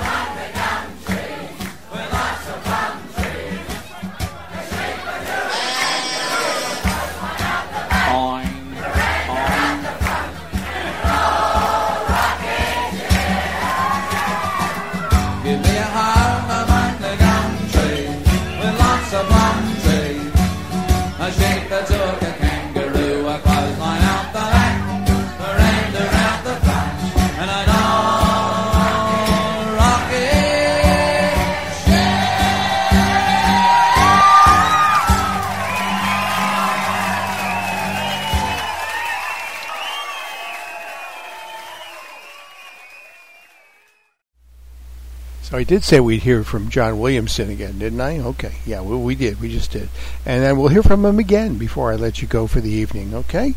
[45.65, 48.19] I did say we'd hear from John Williamson again, didn't I?
[48.19, 49.41] Okay, yeah, well, we did.
[49.41, 49.89] We just did,
[50.27, 53.15] and then we'll hear from him again before I let you go for the evening.
[53.15, 53.55] Okay.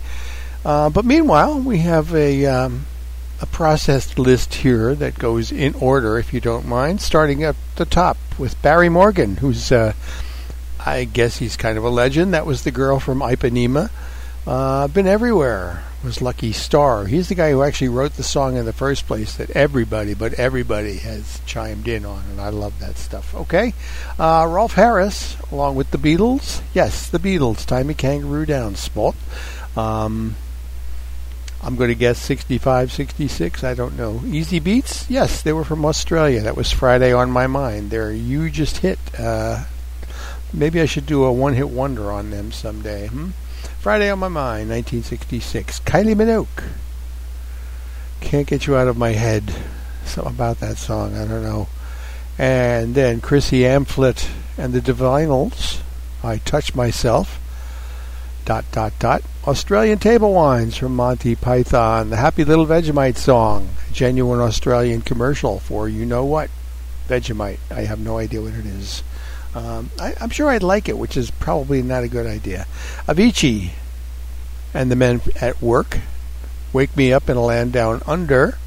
[0.63, 2.85] Uh, but meanwhile, we have a um,
[3.41, 7.83] a processed list here that goes in order, if you don't mind, starting at the
[7.83, 9.91] top with Barry Morgan, who's uh,
[10.79, 12.33] I guess he's kind of a legend.
[12.33, 13.89] That was the girl from Ipanema.
[14.47, 17.05] Uh, been everywhere was Lucky Star.
[17.05, 20.35] He's the guy who actually wrote the song in the first place that everybody, but
[20.35, 23.35] everybody has chimed in on, and I love that stuff.
[23.35, 23.73] Okay,
[24.17, 26.61] uh, Rolf Harris, along with the Beatles.
[26.73, 27.65] Yes, the Beatles.
[27.65, 29.17] Tie Me Kangaroo Down Sport.
[29.75, 30.37] Um,
[31.61, 33.65] I'm going to guess 65, 66.
[33.65, 34.19] I don't know.
[34.19, 35.09] Easybeats?
[35.09, 36.39] Yes, they were from Australia.
[36.39, 37.91] That was Friday on my mind.
[37.91, 38.99] They're a hugest hit.
[39.19, 39.65] Uh,
[40.53, 43.07] maybe I should do a one hit wonder on them someday.
[43.07, 43.31] Hmm?
[43.79, 45.81] Friday on my mind, 1966.
[45.81, 46.47] Kylie Minogue.
[48.21, 49.53] Can't get you out of my head.
[50.03, 51.15] Something about that song.
[51.15, 51.67] I don't know.
[52.39, 55.81] And then Chrissy Amphlett and the Divinyls.
[56.23, 57.39] I Touch Myself.
[58.45, 59.21] Dot, dot, dot.
[59.45, 62.09] Australian Table Wines from Monty Python.
[62.09, 63.69] The Happy Little Vegemite song.
[63.91, 66.49] Genuine Australian commercial for you know what?
[67.07, 67.59] Vegemite.
[67.69, 69.03] I have no idea what it is.
[69.57, 72.67] Um, I, I'm sure I'd like it, which is probably not a good idea.
[73.07, 73.71] Avicii
[74.71, 75.99] and the Men at Work.
[76.73, 78.59] Wake Me Up in a Land Down Under.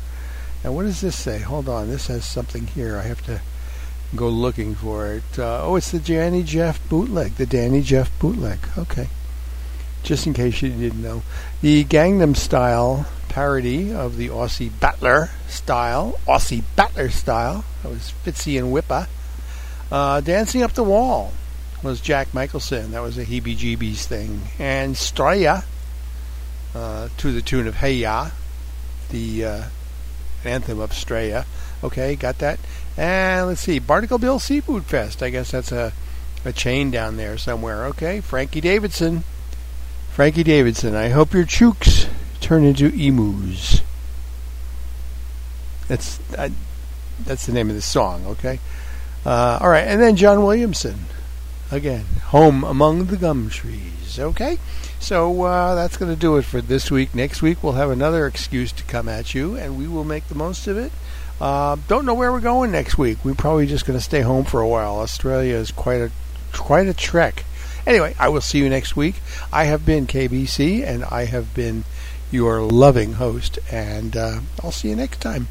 [0.65, 1.39] And what does this say?
[1.39, 2.97] Hold on, this has something here.
[2.97, 3.41] I have to
[4.17, 5.39] go looking for it.
[5.39, 7.37] Uh, oh, it's the Danny Jeff bootleg.
[7.37, 8.59] The Danny Jeff bootleg.
[8.77, 9.09] Okay.
[10.03, 11.23] Just in case you didn't know.
[11.61, 16.19] The Gangnam Style parody of the Aussie Battler style.
[16.27, 17.65] Aussie Battler style.
[17.85, 19.07] That was Fitzy and Wippa.
[19.91, 21.33] Uh, Dancing Up the Wall
[21.83, 22.93] was Jack Michelson.
[22.93, 24.43] That was a HeeBee GeeBees thing.
[24.59, 25.65] And Straya,
[26.75, 28.31] uh, to the tune of Hey Ya,
[29.11, 29.63] the uh,
[30.45, 31.45] anthem of Straya.
[31.83, 32.61] Okay, got that.
[32.97, 35.23] And let's see, Barnacle Bill Seafood Fest.
[35.23, 35.93] I guess that's a,
[36.45, 37.87] a chain down there somewhere.
[37.87, 39.25] Okay, Frankie Davidson.
[40.13, 42.09] Frankie Davidson, I hope your chooks
[42.41, 43.81] turn into emus.
[45.89, 46.53] That's I,
[47.25, 48.27] that's the name of the song.
[48.27, 48.61] Okay.
[49.25, 50.97] Uh, all right, and then John Williamson,
[51.71, 54.19] again, home among the gum trees.
[54.19, 54.59] Okay,
[54.99, 57.15] so uh, that's going to do it for this week.
[57.15, 60.35] Next week we'll have another excuse to come at you, and we will make the
[60.35, 60.91] most of it.
[61.41, 63.19] Uh, don't know where we're going next week.
[63.25, 64.97] We're probably just going to stay home for a while.
[64.97, 66.11] Australia is quite a
[66.53, 67.45] quite a trek.
[67.87, 69.17] Anyway, I will see you next week.
[69.53, 71.85] I have been KBC, and I have been
[72.31, 75.49] your loving host, and uh, I'll see you next time.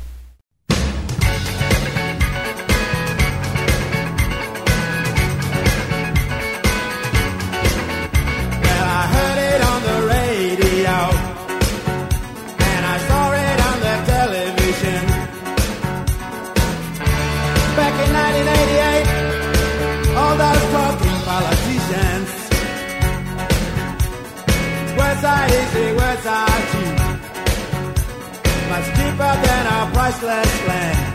[30.20, 31.14] Priceless land.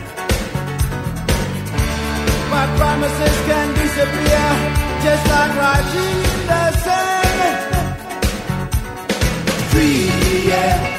[2.49, 4.47] But promises can disappear,
[5.03, 6.17] just like writing
[6.49, 7.39] the sand.
[9.71, 10.94] Treaty, yeah.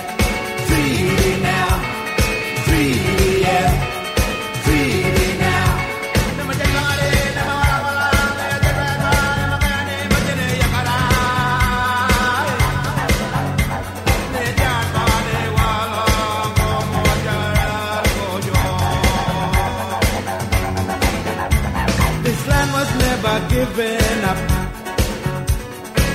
[23.48, 24.38] Given up.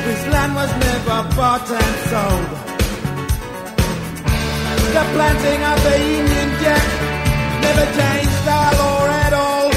[0.06, 2.50] This land was never bought and sold.
[4.96, 6.88] The planting of the Union Jack
[7.66, 9.70] never changed style law at all.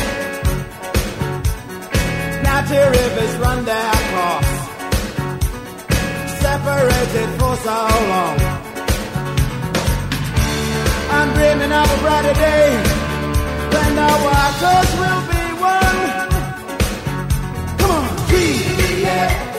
[2.46, 4.54] Now two rivers run their course,
[6.42, 7.78] separated for so
[8.12, 8.36] long.
[11.16, 12.68] I'm dreaming of a brighter day
[13.74, 15.23] when the waters will
[19.04, 19.53] yeah,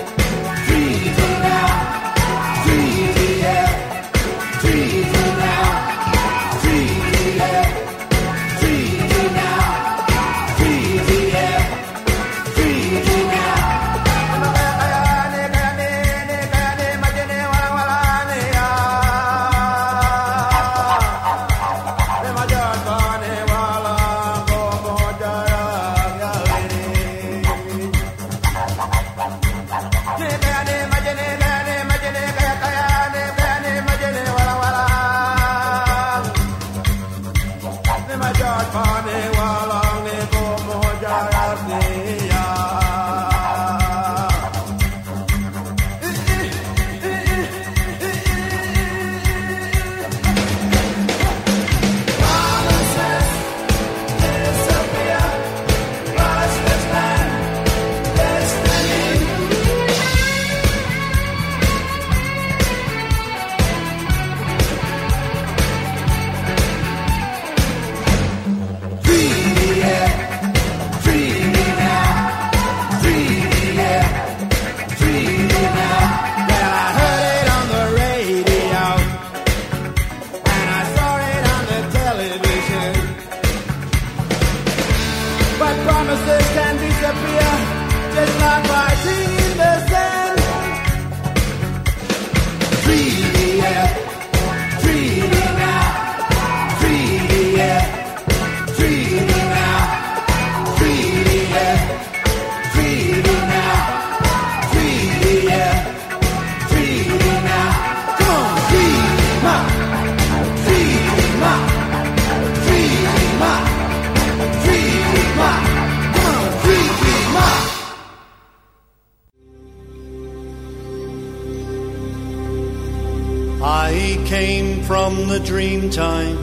[125.46, 126.38] dream time,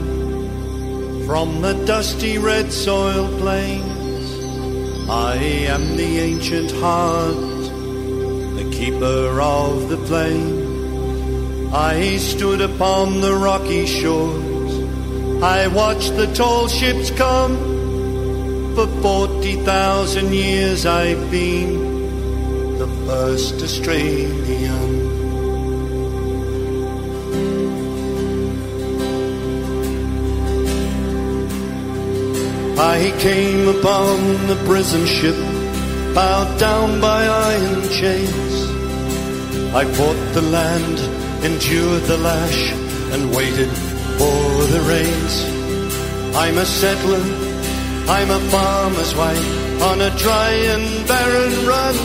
[1.27, 5.09] from the dusty red soil plains.
[5.11, 5.35] I
[5.67, 7.35] am the ancient heart,
[8.57, 11.73] the keeper of the plain.
[11.75, 17.71] I stood upon the rocky shores, I watched the tall ships come.
[18.77, 25.22] For forty thousand years I've been the first Australian.
[32.83, 35.37] I came upon the prison ship,
[36.17, 38.55] bowed down by iron chains.
[39.73, 40.99] I fought the land,
[41.45, 42.73] endured the lash,
[43.13, 43.71] and waited
[44.19, 44.43] for
[44.75, 45.35] the rains.
[46.35, 47.23] I'm a settler,
[48.11, 51.97] I'm a farmer's wife, on a dry and barren run.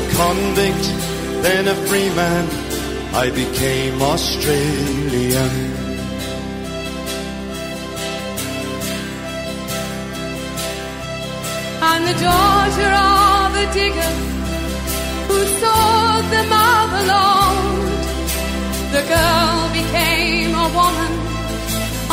[0.00, 0.86] A convict,
[1.42, 2.48] then a free man,
[3.14, 5.75] I became Australian.
[12.06, 14.12] The daughter of a digger
[15.28, 16.42] who saw the
[17.12, 17.88] Lord.
[18.94, 21.12] The girl became a woman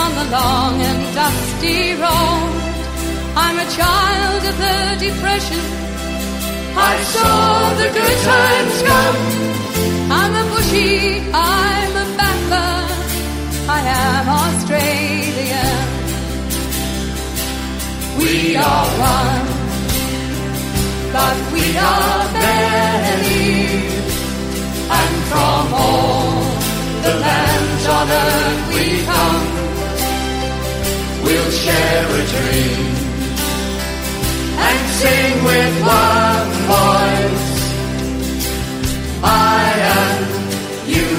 [0.03, 2.53] on the long and dusty road.
[3.43, 5.63] I'm a child of the depression.
[6.91, 9.19] I saw the good times come.
[10.19, 12.77] I'm a bushy, I'm a battler.
[13.77, 15.85] I am Australian.
[18.17, 19.52] We are one
[21.13, 23.53] but we are many,
[24.99, 26.41] and from all
[27.05, 29.45] the lands on earth we come.
[31.23, 32.85] We'll share a dream
[34.67, 37.47] and sing with one voice.
[39.23, 39.65] I
[40.01, 40.25] and
[40.95, 41.11] you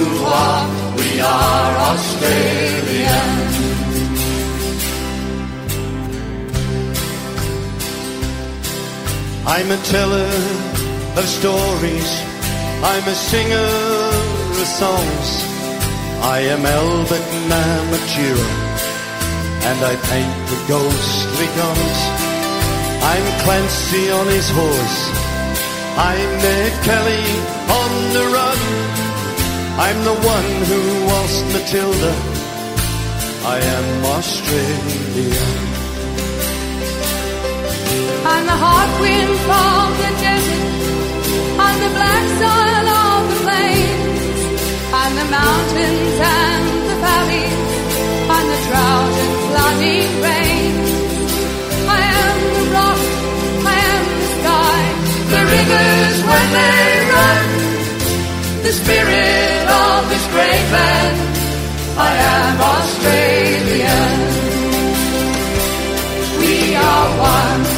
[0.43, 0.67] are,
[0.99, 3.34] we are Australian.
[9.47, 10.31] I'm a teller
[11.21, 12.11] of stories.
[12.83, 13.71] I'm a singer
[14.61, 15.29] of songs.
[16.25, 18.51] I am Albert Namatjira,
[19.69, 21.99] and I paint the ghostly guns.
[23.13, 25.01] I'm Clancy on his horse.
[26.01, 27.27] I'm Ned Kelly
[27.81, 28.61] on the run.
[29.77, 32.15] I'm the one who waltzed Matilda.
[33.45, 35.64] I am Australian.
[38.27, 40.65] I'm the hot wind from the desert.
[41.61, 44.41] I'm the black soil of the plains.
[44.97, 47.61] I'm the mountains and the valleys.
[48.33, 50.73] I'm the drought and flooding rain.
[51.85, 53.01] I am the rock.
[53.61, 54.81] I am the sky.
[55.35, 57.47] The rivers when they run.
[58.65, 61.17] The spirit of this great land.
[62.09, 64.17] I am Australian.
[66.41, 67.74] We are one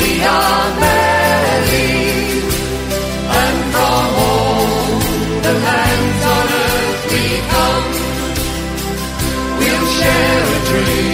[0.00, 1.90] we are many,
[3.40, 4.66] and from all
[5.46, 7.24] the lands on earth we
[7.54, 7.86] come.
[9.58, 11.09] We'll share a dream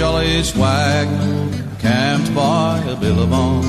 [0.00, 1.06] jolly swag
[1.78, 3.62] camped by a billabong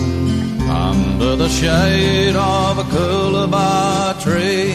[0.69, 4.71] under the shade of a coolabah tree.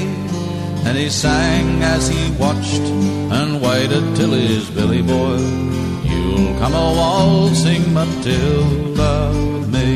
[0.87, 2.87] And he sang as he watched
[3.39, 5.41] and waited till his billy boiled.
[6.11, 9.17] You'll come a waltzing Matilda
[9.53, 9.91] with me.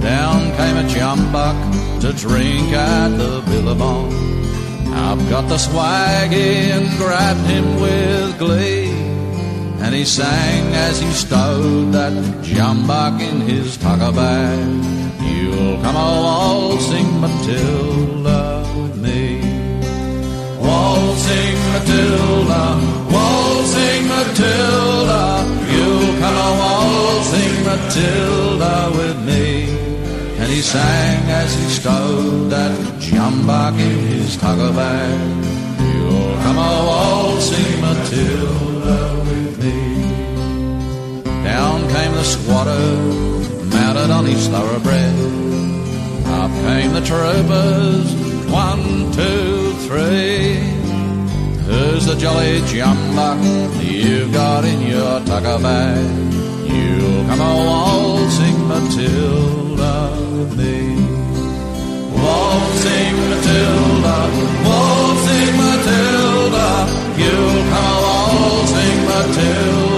[0.00, 1.58] Down came a jumbuck
[2.00, 4.08] to drink at the billabong.
[5.06, 8.83] I've got the swaggy and grabbed him with glee.
[9.84, 14.66] And he sang as he stowed that jumbuck in his tucker bag.
[15.20, 19.44] You'll come a waltzing Matilda with me.
[20.58, 22.62] Waltzing Matilda,
[23.12, 25.22] waltzing Matilda,
[25.70, 29.68] you'll come a waltzing Matilda with me.
[30.40, 35.20] And he sang as he stowed that jumbuck in his tucker bag.
[35.92, 39.13] You'll come a waltzing Matilda
[41.94, 42.86] came the squatter,
[43.76, 45.16] mounted on his thoroughbred.
[46.40, 48.06] Up came the troopers,
[48.50, 50.56] one, two, three.
[51.68, 53.40] Who's the jolly jumbuck
[53.80, 56.32] you've got in your tucker bag?
[56.72, 59.96] You'll come a waltzing Matilda
[60.34, 60.78] with me.
[62.22, 64.18] Waltzing Matilda,
[64.68, 66.68] waltzing Matilda,
[67.20, 69.93] you'll come a waltzing Matilda.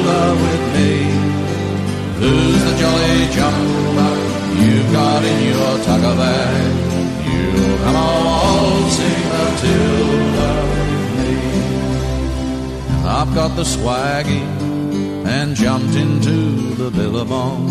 [2.18, 4.20] Who's the jolly jumbuck
[4.58, 6.74] you've got in your tucker bag?
[7.28, 11.34] You'll come a waltzing Matilda with me.
[13.04, 14.44] I've got the swaggy
[15.26, 17.68] and jumped into the billabong.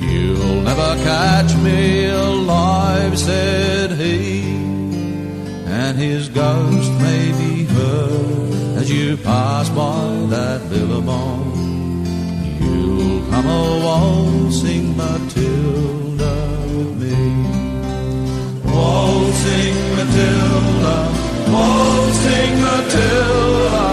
[0.00, 4.44] You'll never catch me alive, said he.
[5.66, 11.67] And his ghost may be heard as you pass by that billabong.
[12.60, 16.34] You'll come a waltzing Matilda
[16.76, 17.18] with me.
[18.64, 20.96] Waltzing Matilda,
[21.54, 23.86] waltzing Matilda,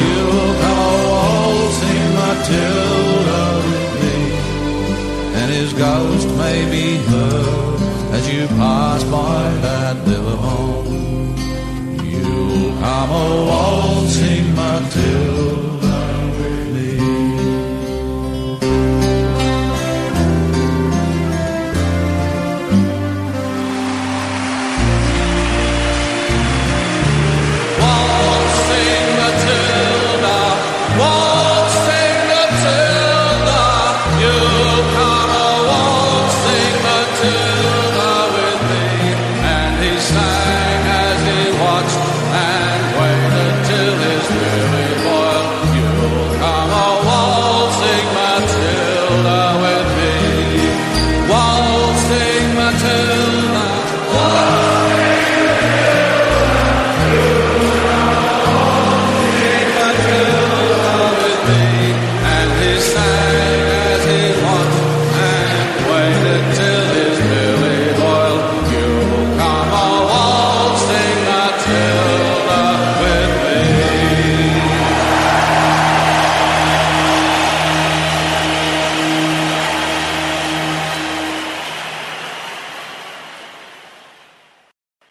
[0.00, 4.16] you'll come a waltzing Matilda with me.
[5.38, 7.80] And his ghost may be heard
[8.16, 11.36] as you pass by that little home.
[12.04, 15.57] You'll come a waltzing Matilda.